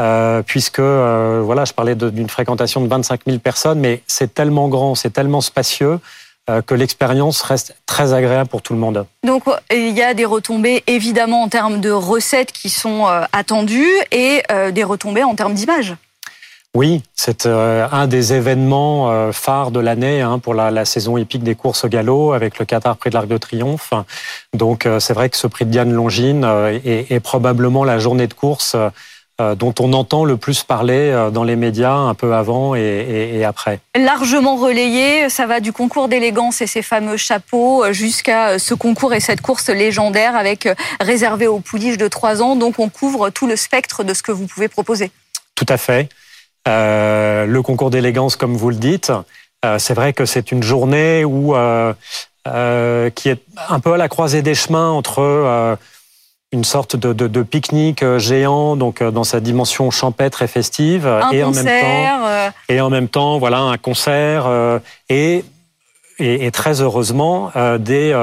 euh, 0.00 0.42
puisque 0.42 0.78
euh, 0.78 1.42
voilà, 1.44 1.64
je 1.64 1.72
parlais 1.72 1.94
d'une 1.94 2.28
fréquentation 2.28 2.80
de 2.80 2.88
25 2.88 3.20
000 3.26 3.38
personnes, 3.38 3.78
mais 3.78 4.02
c'est 4.06 4.32
tellement 4.32 4.68
grand, 4.68 4.94
c'est 4.94 5.10
tellement 5.10 5.42
spacieux 5.42 6.00
euh, 6.50 6.62
que 6.62 6.74
l'expérience 6.74 7.42
reste 7.42 7.76
très 7.86 8.14
agréable 8.14 8.48
pour 8.48 8.62
tout 8.62 8.72
le 8.72 8.78
monde. 8.78 9.06
Donc 9.24 9.44
il 9.70 9.96
y 9.96 10.02
a 10.02 10.14
des 10.14 10.24
retombées 10.24 10.82
évidemment 10.86 11.42
en 11.42 11.48
termes 11.48 11.80
de 11.80 11.90
recettes 11.90 12.52
qui 12.52 12.70
sont 12.70 13.06
attendues 13.32 13.92
et 14.10 14.42
des 14.72 14.84
retombées 14.84 15.24
en 15.24 15.34
termes 15.34 15.54
d'image. 15.54 15.94
Oui, 16.74 17.02
c'est 17.14 17.44
un 17.44 18.06
des 18.06 18.32
événements 18.32 19.30
phares 19.30 19.70
de 19.70 19.78
l'année 19.78 20.22
hein, 20.22 20.38
pour 20.38 20.54
la, 20.54 20.84
saison 20.86 21.18
épique 21.18 21.42
des 21.42 21.54
courses 21.54 21.84
au 21.84 21.88
galop 21.88 22.32
avec 22.32 22.58
le 22.58 22.64
Qatar 22.64 22.96
Prix 22.96 23.10
de 23.10 23.14
l'Arc 23.14 23.28
de 23.28 23.36
Triomphe. 23.36 23.92
Donc 24.54 24.88
c'est 24.98 25.12
vrai 25.12 25.28
que 25.28 25.36
ce 25.36 25.46
prix 25.46 25.66
de 25.66 25.70
Diane 25.70 25.92
Longine 25.92 26.44
est, 26.44 27.12
est, 27.12 27.20
probablement 27.20 27.84
la 27.84 27.98
journée 27.98 28.26
de 28.26 28.34
course 28.34 28.74
dont 29.38 29.74
on 29.80 29.92
entend 29.92 30.24
le 30.24 30.36
plus 30.36 30.62
parler 30.62 31.10
euh, 31.10 31.30
dans 31.30 31.44
les 31.44 31.56
médias 31.56 31.94
un 31.94 32.14
peu 32.14 32.34
avant 32.34 32.74
et, 32.74 33.44
après. 33.44 33.80
Largement 33.96 34.56
relayé, 34.56 35.28
ça 35.28 35.46
va 35.46 35.60
du 35.60 35.72
concours 35.72 36.08
d'élégance 36.08 36.60
et 36.60 36.66
ses 36.66 36.82
fameux 36.82 37.16
chapeaux 37.16 37.84
euh, 37.84 37.92
jusqu'à 37.92 38.58
ce 38.58 38.74
concours 38.74 39.14
et 39.14 39.20
cette 39.20 39.40
course 39.40 39.68
légendaire 39.68 40.36
avec 40.36 40.68
réservé 41.00 41.46
aux 41.46 41.60
pouliches 41.60 41.98
de 41.98 42.08
3 42.08 42.42
ans. 42.42 42.56
Donc 42.56 42.78
on 42.78 42.88
couvre 42.88 43.30
tout 43.30 43.46
le 43.46 43.56
spectre 43.56 44.04
de 44.04 44.14
ce 44.14 44.22
que 44.22 44.32
vous 44.32 44.46
pouvez 44.46 44.68
proposer. 44.68 45.10
Tout 45.54 45.66
à 45.68 45.76
fait. 45.76 46.08
le 46.66 47.60
concours 47.60 47.90
d'élégance, 47.90 48.36
comme 48.36 48.56
vous 48.56 48.70
le 48.70 48.76
dites, 48.76 49.12
c'est 49.78 49.94
vrai 49.94 50.12
que 50.12 50.24
c'est 50.24 50.52
une 50.52 50.62
journée 50.62 51.24
où, 51.24 51.54
qui 52.44 53.28
est 53.28 53.42
un 53.68 53.80
peu 53.80 53.92
à 53.92 53.96
la 53.96 54.08
croisée 54.08 54.42
des 54.42 54.54
chemins 54.54 54.90
entre 54.90 55.78
une 56.52 56.64
sorte 56.64 56.96
de, 56.96 57.12
de, 57.12 57.26
de 57.26 57.42
pique-nique 57.42 58.02
euh, 58.02 58.18
géant, 58.18 58.76
donc 58.76 59.00
euh, 59.00 59.10
dans 59.10 59.24
sa 59.24 59.40
dimension 59.40 59.90
champêtre 59.90 60.42
et 60.42 60.46
festive, 60.46 61.06
un 61.06 61.30
et 61.30 61.42
concert, 61.42 61.46
en 61.46 61.50
même 61.64 61.64
temps, 61.64 62.26
euh. 62.28 62.50
et 62.68 62.80
en 62.80 62.90
même 62.90 63.08
temps, 63.08 63.38
voilà, 63.38 63.58
un 63.60 63.78
concert 63.78 64.48
et 65.08 65.44
et, 66.18 66.46
et, 66.46 66.50
très 66.52 66.82
heureusement 66.82 67.50
des, 67.80 68.14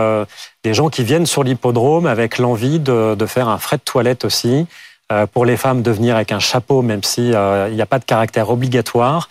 des 0.63 0.73
gens 0.73 0.89
qui 0.89 1.03
viennent 1.03 1.25
sur 1.25 1.43
l'hippodrome 1.43 2.05
avec 2.05 2.37
l'envie 2.37 2.79
de, 2.79 3.15
de, 3.15 3.25
faire 3.25 3.49
un 3.49 3.57
frais 3.57 3.77
de 3.77 3.81
toilette 3.81 4.23
aussi. 4.23 4.67
pour 5.33 5.43
les 5.43 5.57
femmes, 5.57 5.81
de 5.81 5.91
venir 5.91 6.15
avec 6.15 6.31
un 6.31 6.39
chapeau, 6.39 6.81
même 6.81 7.03
s'il 7.03 7.35
il 7.69 7.75
n'y 7.75 7.81
a 7.81 7.85
pas 7.87 7.99
de 7.99 8.05
caractère 8.05 8.51
obligatoire. 8.51 9.27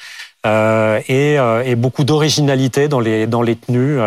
Euh, 0.46 1.00
et, 1.08 1.38
euh, 1.38 1.64
et, 1.64 1.74
beaucoup 1.74 2.04
d'originalité 2.04 2.86
dans 2.88 3.00
les, 3.00 3.26
dans 3.26 3.42
les 3.42 3.56
tenues. 3.56 3.98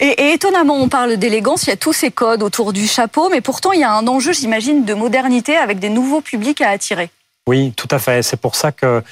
Et, 0.00 0.32
étonnamment, 0.32 0.76
on 0.76 0.88
parle 0.88 1.16
d'élégance, 1.16 1.64
il 1.64 1.70
y 1.70 1.72
a 1.72 1.76
tous 1.76 1.92
ces 1.92 2.10
codes 2.10 2.42
autour 2.42 2.72
du 2.72 2.86
chapeau, 2.86 3.28
mais 3.30 3.40
pourtant 3.40 3.72
il 3.72 3.80
y 3.80 3.84
a 3.84 3.92
un 3.92 4.06
enjeu, 4.06 4.32
j'imagine, 4.32 4.84
de 4.84 4.94
modernité 4.94 5.56
avec 5.56 5.78
des 5.78 5.88
nouveaux 5.88 6.20
publics 6.20 6.60
à 6.60 6.70
attirer. 6.70 7.10
Oui, 7.46 7.72
tout 7.76 7.88
à 7.90 7.98
fait. 7.98 8.22
C'est 8.22 8.36
pour 8.36 8.56
ça 8.56 8.72
que 8.72 9.02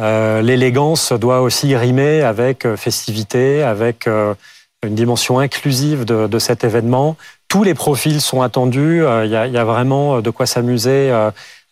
euh, 0.00 0.42
l'élégance 0.42 1.12
doit 1.12 1.40
aussi 1.40 1.74
rimer 1.76 2.22
avec 2.22 2.66
festivité, 2.76 3.62
avec 3.62 4.06
une 4.06 4.94
dimension 4.94 5.38
inclusive 5.38 6.04
de, 6.04 6.38
cet 6.38 6.64
événement. 6.64 7.16
Tous 7.48 7.64
les 7.64 7.74
profils 7.74 8.20
sont 8.20 8.42
attendus. 8.42 9.02
Il 9.24 9.30
y 9.30 9.36
a 9.36 9.64
vraiment 9.64 10.20
de 10.20 10.30
quoi 10.30 10.46
s'amuser 10.46 11.12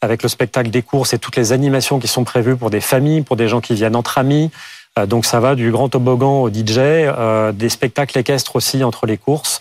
avec 0.04 0.22
le 0.22 0.28
spectacle 0.28 0.70
des 0.70 0.82
courses 0.82 1.14
et 1.14 1.18
toutes 1.18 1.36
les 1.36 1.52
animations 1.52 1.98
qui 1.98 2.08
sont 2.08 2.24
prévues 2.24 2.56
pour 2.56 2.70
des 2.70 2.80
familles, 2.80 3.22
pour 3.22 3.36
des 3.36 3.48
gens 3.48 3.60
qui 3.60 3.74
viennent 3.74 3.96
entre 3.96 4.18
amis. 4.18 4.50
Euh, 4.98 5.06
donc 5.06 5.24
ça 5.24 5.40
va 5.40 5.54
du 5.54 5.70
grand 5.70 5.88
toboggan 5.88 6.42
au 6.42 6.48
DJ, 6.48 6.78
euh, 6.78 7.52
des 7.52 7.68
spectacles 7.68 8.18
équestres 8.18 8.56
aussi 8.56 8.84
entre 8.84 9.06
les 9.06 9.16
courses. 9.16 9.60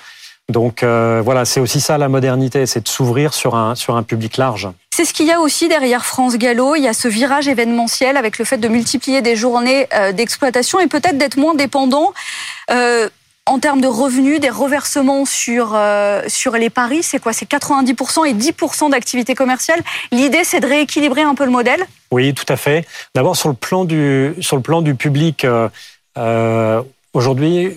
Donc 0.50 0.84
euh, 0.84 1.22
voilà, 1.24 1.46
c'est 1.46 1.62
aussi 1.62 1.80
ça 1.80 1.98
la 1.98 2.10
modernité, 2.10 2.65
c'est 2.65 2.82
de 2.82 2.88
s'ouvrir 2.88 3.34
sur 3.34 3.56
un, 3.56 3.76
sur 3.76 3.96
un 3.96 4.04
public 4.04 4.38
large. 4.38 4.69
C'est 4.93 5.06
ce 5.06 5.13
qu'il 5.13 5.26
y 5.26 5.32
a 5.32 5.39
aussi 5.39 5.69
derrière 5.69 6.06
France 6.06 6.38
Gallo. 6.38 6.76
Il 6.76 6.84
y 6.84 6.88
a 6.88 6.93
ce 6.93 7.08
virage 7.08 7.48
événementiel 7.48 8.17
avec 8.17 8.38
le 8.38 8.46
fait 8.46 8.58
de 8.58 8.67
multiplier 8.67 9.22
des 9.22 9.36
journées 9.36 9.88
d'exploitation 10.13 10.80
et 10.80 10.88
peut-être 10.88 11.17
d'être 11.17 11.38
moins 11.38 11.56
dépendant 11.56 12.13
en 13.45 13.60
termes 13.60 13.82
de 13.82 13.88
revenus, 13.88 14.39
des 14.39 14.49
reversements 14.49 15.25
sur, 15.25 15.73
euh, 15.75 16.21
sur 16.27 16.53
les 16.53 16.69
paris, 16.69 17.03
c'est 17.03 17.19
quoi? 17.19 17.34
C'est 17.34 17.47
90% 17.47 18.25
et 18.25 18.34
10% 18.34 18.89
d'activité 18.89 19.36
commerciale. 19.36 19.82
L'idée, 20.12 20.43
c'est 20.43 20.62
de 20.62 20.67
rééquilibrer 20.67 21.21
un 21.21 21.36
peu 21.36 21.43
le 21.43 21.51
modèle? 21.51 21.86
Oui, 22.12 22.34
tout 22.34 22.45
à 22.47 22.56
fait. 22.56 22.88
D'abord, 23.15 23.36
sur, 23.36 23.49
le 23.49 23.56
plan 23.56 23.84
du, 23.84 24.34
sur 24.39 24.56
le 24.56 24.62
plan 24.62 24.82
du 24.82 24.95
public, 24.95 25.43
euh, 25.45 25.67
euh 26.17 26.82
aujourd'hui, 27.13 27.73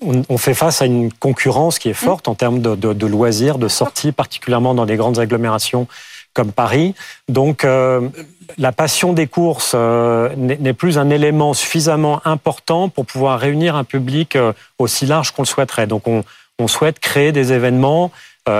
on, 0.00 0.36
fait 0.36 0.54
face 0.54 0.82
à 0.82 0.86
une 0.86 1.12
concurrence 1.12 1.78
qui 1.78 1.88
est 1.88 1.94
forte 1.94 2.26
en 2.26 2.34
termes 2.34 2.60
de, 2.60 2.74
de, 2.74 2.92
de 2.92 3.06
loisirs, 3.06 3.58
de 3.58 3.68
sorties, 3.68 4.10
particulièrement 4.10 4.74
dans 4.74 4.84
les 4.84 4.96
grandes 4.96 5.20
agglomérations 5.20 5.86
comme 6.34 6.52
Paris. 6.52 6.94
Donc 7.28 7.64
euh, 7.64 8.08
la 8.58 8.72
passion 8.72 9.12
des 9.12 9.26
courses 9.26 9.72
euh, 9.74 10.34
n'est 10.36 10.72
plus 10.72 10.98
un 10.98 11.10
élément 11.10 11.54
suffisamment 11.54 12.20
important 12.24 12.88
pour 12.88 13.06
pouvoir 13.06 13.38
réunir 13.38 13.76
un 13.76 13.84
public 13.84 14.36
euh, 14.36 14.52
aussi 14.78 15.06
large 15.06 15.32
qu'on 15.32 15.42
le 15.42 15.46
souhaiterait. 15.46 15.86
Donc 15.86 16.08
on, 16.08 16.24
on, 16.58 16.68
souhaite 16.68 16.98
créer 16.98 17.32
des 17.32 17.52
événements 17.52 18.10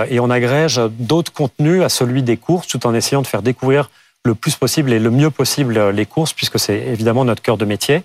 et 0.09 0.21
on 0.21 0.29
agrège 0.29 0.79
d'autres 0.97 1.33
contenus 1.33 1.83
à 1.83 1.89
celui 1.89 2.23
des 2.23 2.37
courses 2.37 2.67
tout 2.67 2.87
en 2.87 2.93
essayant 2.93 3.21
de 3.21 3.27
faire 3.27 3.41
découvrir 3.41 3.89
le 4.23 4.33
plus 4.33 4.55
possible 4.55 4.93
et 4.93 4.99
le 4.99 5.11
mieux 5.11 5.29
possible 5.29 5.89
les 5.89 6.05
courses 6.05 6.31
puisque 6.31 6.57
c'est 6.57 6.77
évidemment 6.77 7.25
notre 7.25 7.41
cœur 7.41 7.57
de 7.57 7.65
métier. 7.65 8.03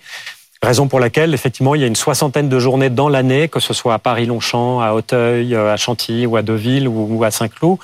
Raison 0.60 0.88
pour 0.88 0.98
laquelle, 0.98 1.34
effectivement, 1.34 1.76
il 1.76 1.82
y 1.82 1.84
a 1.84 1.86
une 1.86 1.94
soixantaine 1.94 2.48
de 2.48 2.58
journées 2.58 2.90
dans 2.90 3.08
l'année, 3.08 3.48
que 3.48 3.60
ce 3.60 3.72
soit 3.72 3.94
à 3.94 3.98
Paris-Longchamp, 4.00 4.80
à 4.80 4.92
Auteuil, 4.92 5.54
à 5.54 5.76
Chantilly 5.76 6.26
ou 6.26 6.36
à 6.36 6.42
Deauville 6.42 6.88
ou 6.88 7.22
à 7.22 7.30
Saint-Cloud, 7.30 7.78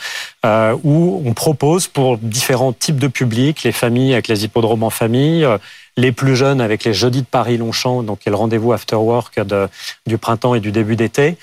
euh, 0.45 0.77
où 0.83 1.23
on 1.25 1.35
propose 1.35 1.87
pour 1.87 2.19
différents 2.19 2.73
types 2.73 2.99
de 2.99 3.07
publics, 3.07 3.63
les 3.63 3.71
familles 3.71 4.13
avec 4.13 4.27
les 4.27 4.45
hippodromes 4.45 4.83
en 4.83 4.91
famille, 4.91 5.45
euh, 5.45 5.57
les 5.97 6.11
plus 6.11 6.35
jeunes 6.35 6.61
avec 6.61 6.83
les 6.83 6.93
jeudis 6.93 7.23
de 7.23 7.27
Paris-Longchamp, 7.27 8.03
donc 8.03 8.19
qui 8.19 8.29
est 8.29 8.33
le 8.33 8.37
rendez-vous 8.37 8.73
after 8.73 8.97
work 8.97 9.41
de, 9.41 9.69
du 10.07 10.19
printemps 10.19 10.57
et 10.57 10.61
du 10.61 10.73
début 10.73 10.97
d'été. 10.97 11.37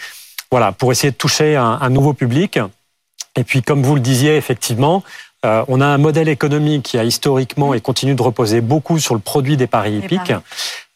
Voilà, 0.52 0.74
pour 0.74 0.92
essayer 0.92 1.12
de 1.12 1.16
toucher 1.16 1.56
un, 1.56 1.80
un, 1.82 1.90
nouveau 1.90 2.12
public. 2.12 2.60
Et 3.38 3.46
puis, 3.46 3.62
comme 3.62 3.84
vous 3.84 3.96
le 3.96 4.02
disiez, 4.02 4.36
effectivement, 4.36 5.02
euh, 5.46 5.64
on 5.68 5.82
a 5.82 5.86
un 5.86 5.98
modèle 5.98 6.30
économique 6.30 6.84
qui 6.84 6.98
a 6.98 7.04
historiquement 7.04 7.74
et 7.74 7.82
continue 7.82 8.16
de 8.16 8.22
reposer 8.22 8.62
beaucoup 8.62 9.00
sur 9.00 9.16
le 9.16 9.22
produit 9.22 9.58
des 9.58 9.68
paris 9.68 9.98
hippiques. 9.98 10.34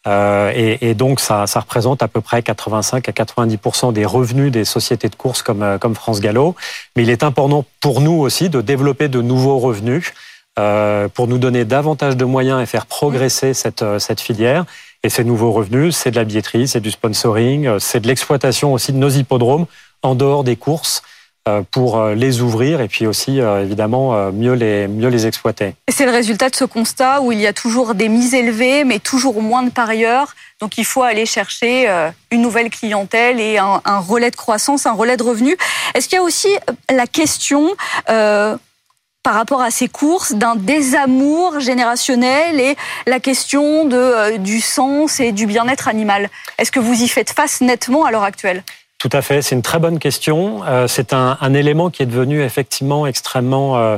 Euh, 0.07 0.51
et, 0.55 0.93
donc, 0.93 1.19
ça, 1.19 1.45
représente 1.45 2.03
à 2.03 2.07
peu 2.07 2.21
près 2.21 2.43
85 2.43 3.09
à 3.09 3.11
90% 3.11 3.93
des 3.93 4.05
revenus 4.05 4.51
des 4.51 4.65
sociétés 4.65 5.09
de 5.09 5.15
course 5.15 5.41
comme, 5.41 5.63
euh, 5.63 5.77
comme 5.77 5.95
France 5.95 6.19
Gallo. 6.19 6.55
Mais 6.95 7.03
il 7.03 7.09
est 7.09 7.23
important 7.23 7.65
pour 7.81 8.01
nous 8.01 8.13
aussi 8.13 8.49
de 8.49 8.61
développer 8.61 9.07
de 9.07 9.21
nouveaux 9.21 9.57
revenus 9.57 10.13
euh, 10.59 11.07
pour 11.09 11.27
nous 11.27 11.37
donner 11.37 11.65
davantage 11.65 12.15
de 12.15 12.25
moyens 12.25 12.61
et 12.61 12.65
faire 12.65 12.85
progresser 12.85 13.53
cette, 13.53 13.83
cette 13.99 14.21
filière. 14.21 14.65
Et 15.03 15.09
ces 15.09 15.23
nouveaux 15.23 15.51
revenus, 15.51 15.95
c'est 15.95 16.11
de 16.11 16.15
la 16.15 16.23
billetterie, 16.23 16.67
c'est 16.67 16.79
du 16.79 16.91
sponsoring, 16.91 17.79
c'est 17.79 17.99
de 17.99 18.07
l'exploitation 18.07 18.73
aussi 18.73 18.91
de 18.91 18.97
nos 18.97 19.09
hippodromes 19.09 19.65
en 20.01 20.15
dehors 20.15 20.43
des 20.43 20.55
courses. 20.55 21.03
Euh, 21.47 21.61
pour 21.69 21.99
euh, 21.99 22.15
les 22.15 22.41
ouvrir 22.41 22.81
et 22.81 22.87
puis 22.87 23.05
aussi 23.05 23.39
euh, 23.39 23.61
évidemment 23.61 24.31
mieux 24.31 24.53
les, 24.53 24.87
mieux 24.87 25.09
les 25.09 25.27
exploiter. 25.27 25.75
C'est 25.89 26.05
le 26.05 26.11
résultat 26.11 26.49
de 26.49 26.55
ce 26.55 26.65
constat 26.65 27.21
où 27.21 27.31
il 27.31 27.39
y 27.39 27.45
a 27.45 27.53
toujours 27.53 27.93
des 27.93 28.09
mises 28.09 28.33
élevées 28.33 28.83
mais 28.83 28.97
toujours 28.97 29.43
moins 29.43 29.61
de 29.61 29.69
parieurs 29.69 30.33
Donc 30.59 30.79
il 30.79 30.85
faut 30.85 31.03
aller 31.03 31.27
chercher 31.27 31.87
une 32.31 32.41
nouvelle 32.41 32.71
clientèle 32.71 33.39
et 33.39 33.59
un, 33.59 33.99
relais 33.99 34.31
de 34.31 34.35
croissance, 34.35 34.87
un 34.87 34.93
relais 34.93 35.17
de 35.17 35.23
revenus. 35.23 35.55
Est-ce 35.93 36.09
qu'il 36.09 36.15
y 36.15 36.19
a 36.19 36.23
aussi 36.23 36.49
la 36.89 37.05
question 37.05 37.75
par 38.07 39.33
rapport 39.35 39.61
à 39.61 39.69
ces 39.69 39.87
courses 39.87 40.33
d'un 40.33 40.55
désamour 40.55 41.59
générationnel 41.59 42.59
et 42.59 42.75
la 43.05 43.19
question 43.19 43.85
de, 43.85 44.37
du 44.37 44.61
sens 44.61 45.19
et 45.19 45.31
du 45.31 45.45
bien-être 45.45 45.87
animal? 45.87 46.31
Est-ce 46.57 46.71
que 46.71 46.79
vous 46.79 47.03
y 47.03 47.07
faites 47.07 47.29
face 47.29 47.61
nettement 47.61 48.05
à 48.05 48.09
l'heure 48.09 48.23
actuelle? 48.23 48.63
Tout 49.07 49.15
à 49.15 49.21
fait, 49.21 49.43
c'est 49.43 49.53
une 49.53 49.61
très 49.61 49.77
bonne 49.77 49.99
question. 49.99 50.63
Euh, 50.65 50.87
c'est 50.87 51.13
un, 51.13 51.53
élément 51.53 51.91
qui 51.91 52.01
est 52.01 52.07
devenu 52.07 52.41
effectivement 52.41 53.05
extrêmement 53.05 53.77
euh, 53.77 53.97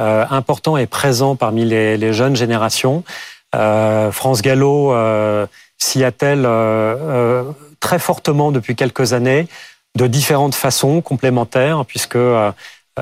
euh, 0.00 0.24
important 0.28 0.76
et 0.76 0.88
présent 0.88 1.36
parmi 1.36 1.64
les, 1.64 2.12
jeunes 2.12 2.34
générations. 2.34 3.04
France 3.52 4.42
Gallo 4.42 4.92
s'y 5.78 6.02
attelle 6.02 6.48
très 7.78 8.00
fortement 8.00 8.50
depuis 8.50 8.74
quelques 8.74 9.12
années, 9.12 9.46
de 9.96 10.08
différentes 10.08 10.56
façons 10.56 11.00
complémentaires, 11.00 11.84
puisque 11.86 12.18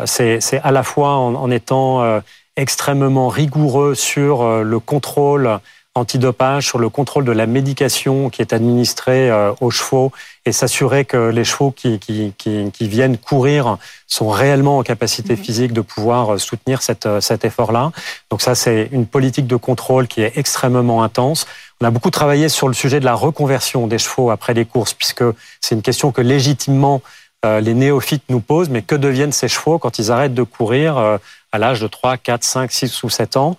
c'est 0.05 0.61
à 0.63 0.71
la 0.71 0.83
fois 0.83 1.15
en 1.15 1.51
étant 1.51 2.21
extrêmement 2.57 3.29
rigoureux 3.29 3.95
sur 3.95 4.63
le 4.63 4.79
contrôle 4.81 5.61
antidopage, 5.99 6.67
sur 6.67 6.79
le 6.79 6.89
contrôle 6.89 7.25
de 7.25 7.33
la 7.33 7.47
médication 7.47 8.31
qui 8.31 8.41
est 8.41 8.53
administrée 8.53 9.31
euh, 9.31 9.53
aux 9.61 9.71
chevaux 9.71 10.13
et 10.47 10.53
s'assurer 10.53 11.05
que 11.05 11.29
les 11.29 11.45
chevaux 11.45 11.71
qui, 11.71 11.99
qui, 11.99 12.33
qui, 12.37 12.89
viennent 12.89 13.19
courir 13.19 13.77
sont 14.07 14.29
réellement 14.29 14.79
en 14.79 14.83
capacité 14.83 15.35
mhm. 15.35 15.43
physique 15.43 15.73
de 15.73 15.81
pouvoir 15.81 16.35
euh, 16.35 16.39
soutenir 16.39 16.81
cette, 16.81 17.07
euh, 17.07 17.21
cet 17.21 17.45
effort-là. 17.45 17.93
Donc 18.31 18.41
ça, 18.41 18.55
c'est 18.55 18.89
une 18.93 19.07
politique 19.07 19.47
de 19.47 19.57
contrôle 19.57 20.07
qui 20.07 20.23
est 20.23 20.33
extrêmement 20.37 21.03
intense. 21.03 21.47
On 21.81 21.87
a 21.87 21.91
beaucoup 21.91 22.11
travaillé 22.11 22.49
sur 22.49 22.69
le 22.69 22.75
sujet 22.75 23.01
de 23.01 23.05
la 23.05 23.15
reconversion 23.15 23.87
des 23.87 23.99
chevaux 23.99 24.31
après 24.31 24.55
les 24.55 24.65
courses, 24.65 24.95
puisque 24.95 25.25
c'est 25.61 25.75
une 25.75 25.83
question 25.83 26.13
que 26.13 26.23
légitimement 26.23 27.03
les 27.45 27.73
néophytes 27.73 28.25
nous 28.31 28.41
posent, 28.41 28.69
mais 28.69 28.83
que 28.83 28.97
deviennent 28.97 29.31
ces 29.31 29.47
chevaux 29.47 29.79
quand 29.79 30.01
ils 30.01 30.11
arrêtent 30.11 30.35
de 30.35 30.43
courir 30.43 30.99
à 30.99 31.59
l'âge 31.59 31.81
de 31.81 31.87
3, 31.87 32.17
4, 32.17 32.43
5, 32.43 32.73
6 32.73 33.03
ou 33.05 33.11
7 33.11 33.37
ans? 33.37 33.57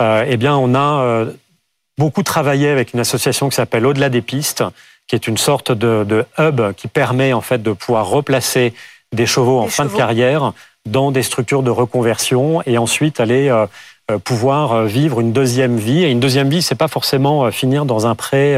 Eh 0.00 0.38
bien, 0.38 0.56
on 0.56 0.74
a 0.74 1.26
beaucoup 2.00 2.22
travaillé 2.22 2.70
avec 2.70 2.94
une 2.94 3.00
association 3.00 3.50
qui 3.50 3.56
s'appelle 3.56 3.84
Au-delà 3.84 4.08
des 4.08 4.22
pistes, 4.22 4.64
qui 5.06 5.14
est 5.14 5.28
une 5.28 5.36
sorte 5.36 5.70
de, 5.70 6.24
hub 6.38 6.72
qui 6.72 6.88
permet 6.88 7.34
en 7.34 7.42
fait 7.42 7.62
de 7.62 7.72
pouvoir 7.72 8.08
replacer 8.08 8.72
des 9.12 9.26
chevaux 9.26 9.58
en 9.58 9.66
fin 9.66 9.84
de 9.84 9.90
carrière 9.90 10.54
dans 10.86 11.10
des 11.10 11.22
structures 11.22 11.62
de 11.62 11.70
reconversion 11.70 12.62
et 12.64 12.78
ensuite 12.78 13.20
aller 13.20 13.50
euh, 13.50 13.66
euh, 14.10 14.18
pouvoir 14.18 14.72
euh, 14.72 14.86
vivre 14.86 15.20
une 15.20 15.32
deuxième 15.32 15.76
vie. 15.76 16.02
Et 16.04 16.10
une 16.10 16.20
deuxième 16.20 16.48
vie, 16.48 16.62
c'est 16.62 16.74
pas 16.74 16.88
forcément 16.88 17.50
finir 17.50 17.84
dans 17.84 18.06
un 18.06 18.14
pré 18.14 18.56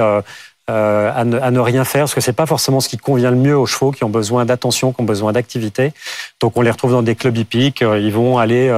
à, 0.68 1.24
ne, 1.24 1.58
rien 1.58 1.84
faire, 1.84 2.02
parce 2.02 2.14
que 2.14 2.20
c'est 2.20 2.32
pas 2.32 2.46
forcément 2.46 2.78
ce 2.78 2.88
qui 2.88 2.96
convient 2.96 3.32
le 3.32 3.36
mieux 3.36 3.56
aux 3.56 3.66
chevaux 3.66 3.90
qui 3.90 4.04
ont 4.04 4.08
besoin 4.08 4.44
d'attention, 4.44 4.92
qui 4.92 5.00
ont 5.00 5.04
besoin 5.04 5.32
d'activité. 5.32 5.92
Donc 6.40 6.56
on 6.56 6.62
les 6.62 6.70
retrouve 6.70 6.92
dans 6.92 7.02
des 7.02 7.16
clubs 7.16 7.36
hippiques. 7.36 7.80
Ils 7.80 8.12
vont 8.12 8.38
aller 8.38 8.70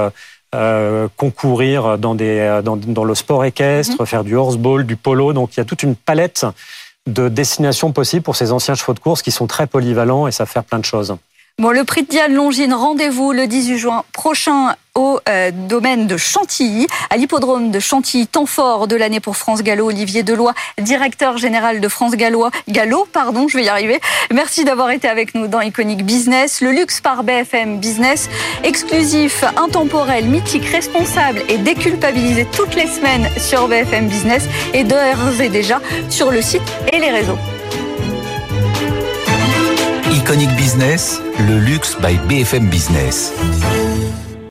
euh, 0.55 1.09
concourir 1.17 1.99
dans, 1.99 2.15
des, 2.15 2.39
euh, 2.39 2.63
dans, 2.63 2.77
dans, 2.77 3.05
le 3.05 3.15
sport 3.15 3.45
équestre, 3.45 4.01
mhm. 4.01 4.07
faire 4.07 4.25
du 4.25 4.37
horseball, 4.37 4.87
du 4.87 4.97
polo. 4.97 5.33
Donc 5.33 5.57
il 5.57 5.59
y 5.59 5.61
a 5.61 5.65
toute 5.65 5.83
une 5.83 5.97
palette 5.97 6.47
de 7.07 7.29
destinations 7.29 7.93
possibles 7.93 8.23
pour 8.23 8.37
ces 8.37 8.53
anciens 8.53 8.75
chevaux 8.75 8.95
de 8.95 9.01
course 9.01 9.21
qui 9.21 9.31
sont 9.31 9.47
très 9.47 9.67
polyvalents 9.67 10.27
et 10.27 10.33
savent 10.33 10.49
faire 10.49 10.65
plein 10.65 10.79
de 10.79 10.85
choses. 10.85 11.17
Bon, 11.61 11.71
le 11.71 11.85
prix 11.85 12.03
de 12.03 12.09
Diane 12.09 12.35
Longine, 12.35 12.75
rendez-vous 12.75 13.31
le 13.31 13.47
18 13.47 13.79
juin 13.79 14.05
prochain 14.13 14.75
au 14.97 15.21
euh, 15.29 15.53
domaine 15.53 16.09
de 16.09 16.17
Chantilly, 16.17 16.89
à 17.11 17.17
l'hippodrome 17.17 17.71
de 17.71 17.79
Chantilly, 17.79 18.27
temps 18.27 18.45
fort 18.45 18.89
de 18.89 18.97
l'année 18.97 19.21
pour 19.21 19.37
France 19.37 19.63
Gallo. 19.63 19.87
Olivier 19.87 20.25
Deloy, 20.25 20.53
directeur 20.79 21.39
général 21.39 21.81
de 21.81 21.87
France 21.87 22.17
Gallo, 22.17 22.49
Gallo, 22.69 23.07
pardon, 23.13 23.47
je 23.47 23.57
vais 23.57 23.65
y 23.67 23.69
arriver. 23.69 24.01
Merci 24.33 24.65
d'avoir 24.65 24.91
été 24.91 25.07
avec 25.07 25.37
nous 25.37 25.47
dans 25.47 25.61
Iconic 25.61 26.05
Business. 26.05 26.61
Le 26.61 26.73
luxe 26.73 27.01
par 27.01 27.23
BFM 27.23 27.79
Business, 27.79 28.29
exclusif, 28.65 29.45
intemporel, 29.57 30.25
mythique, 30.25 30.65
responsable 30.65 31.41
et 31.49 31.59
déculpabilisé 31.59 32.49
toutes 32.53 32.75
les 32.75 32.89
semaines 32.89 33.29
sur 33.39 33.69
BFM 33.69 34.09
Business 34.09 34.49
et 34.73 34.83
d'ores 34.83 35.41
et 35.41 35.51
déjà 35.51 35.81
sur 36.11 36.33
le 36.33 36.43
site 36.43 36.63
et 36.93 36.99
les 36.99 37.11
réseaux. 37.11 37.39
Iconic 40.35 40.57
Business, 40.57 41.21
le 41.47 41.61
luxe 41.61 41.97
by 42.01 42.19
BFM 42.27 42.69
Business. 42.69 43.31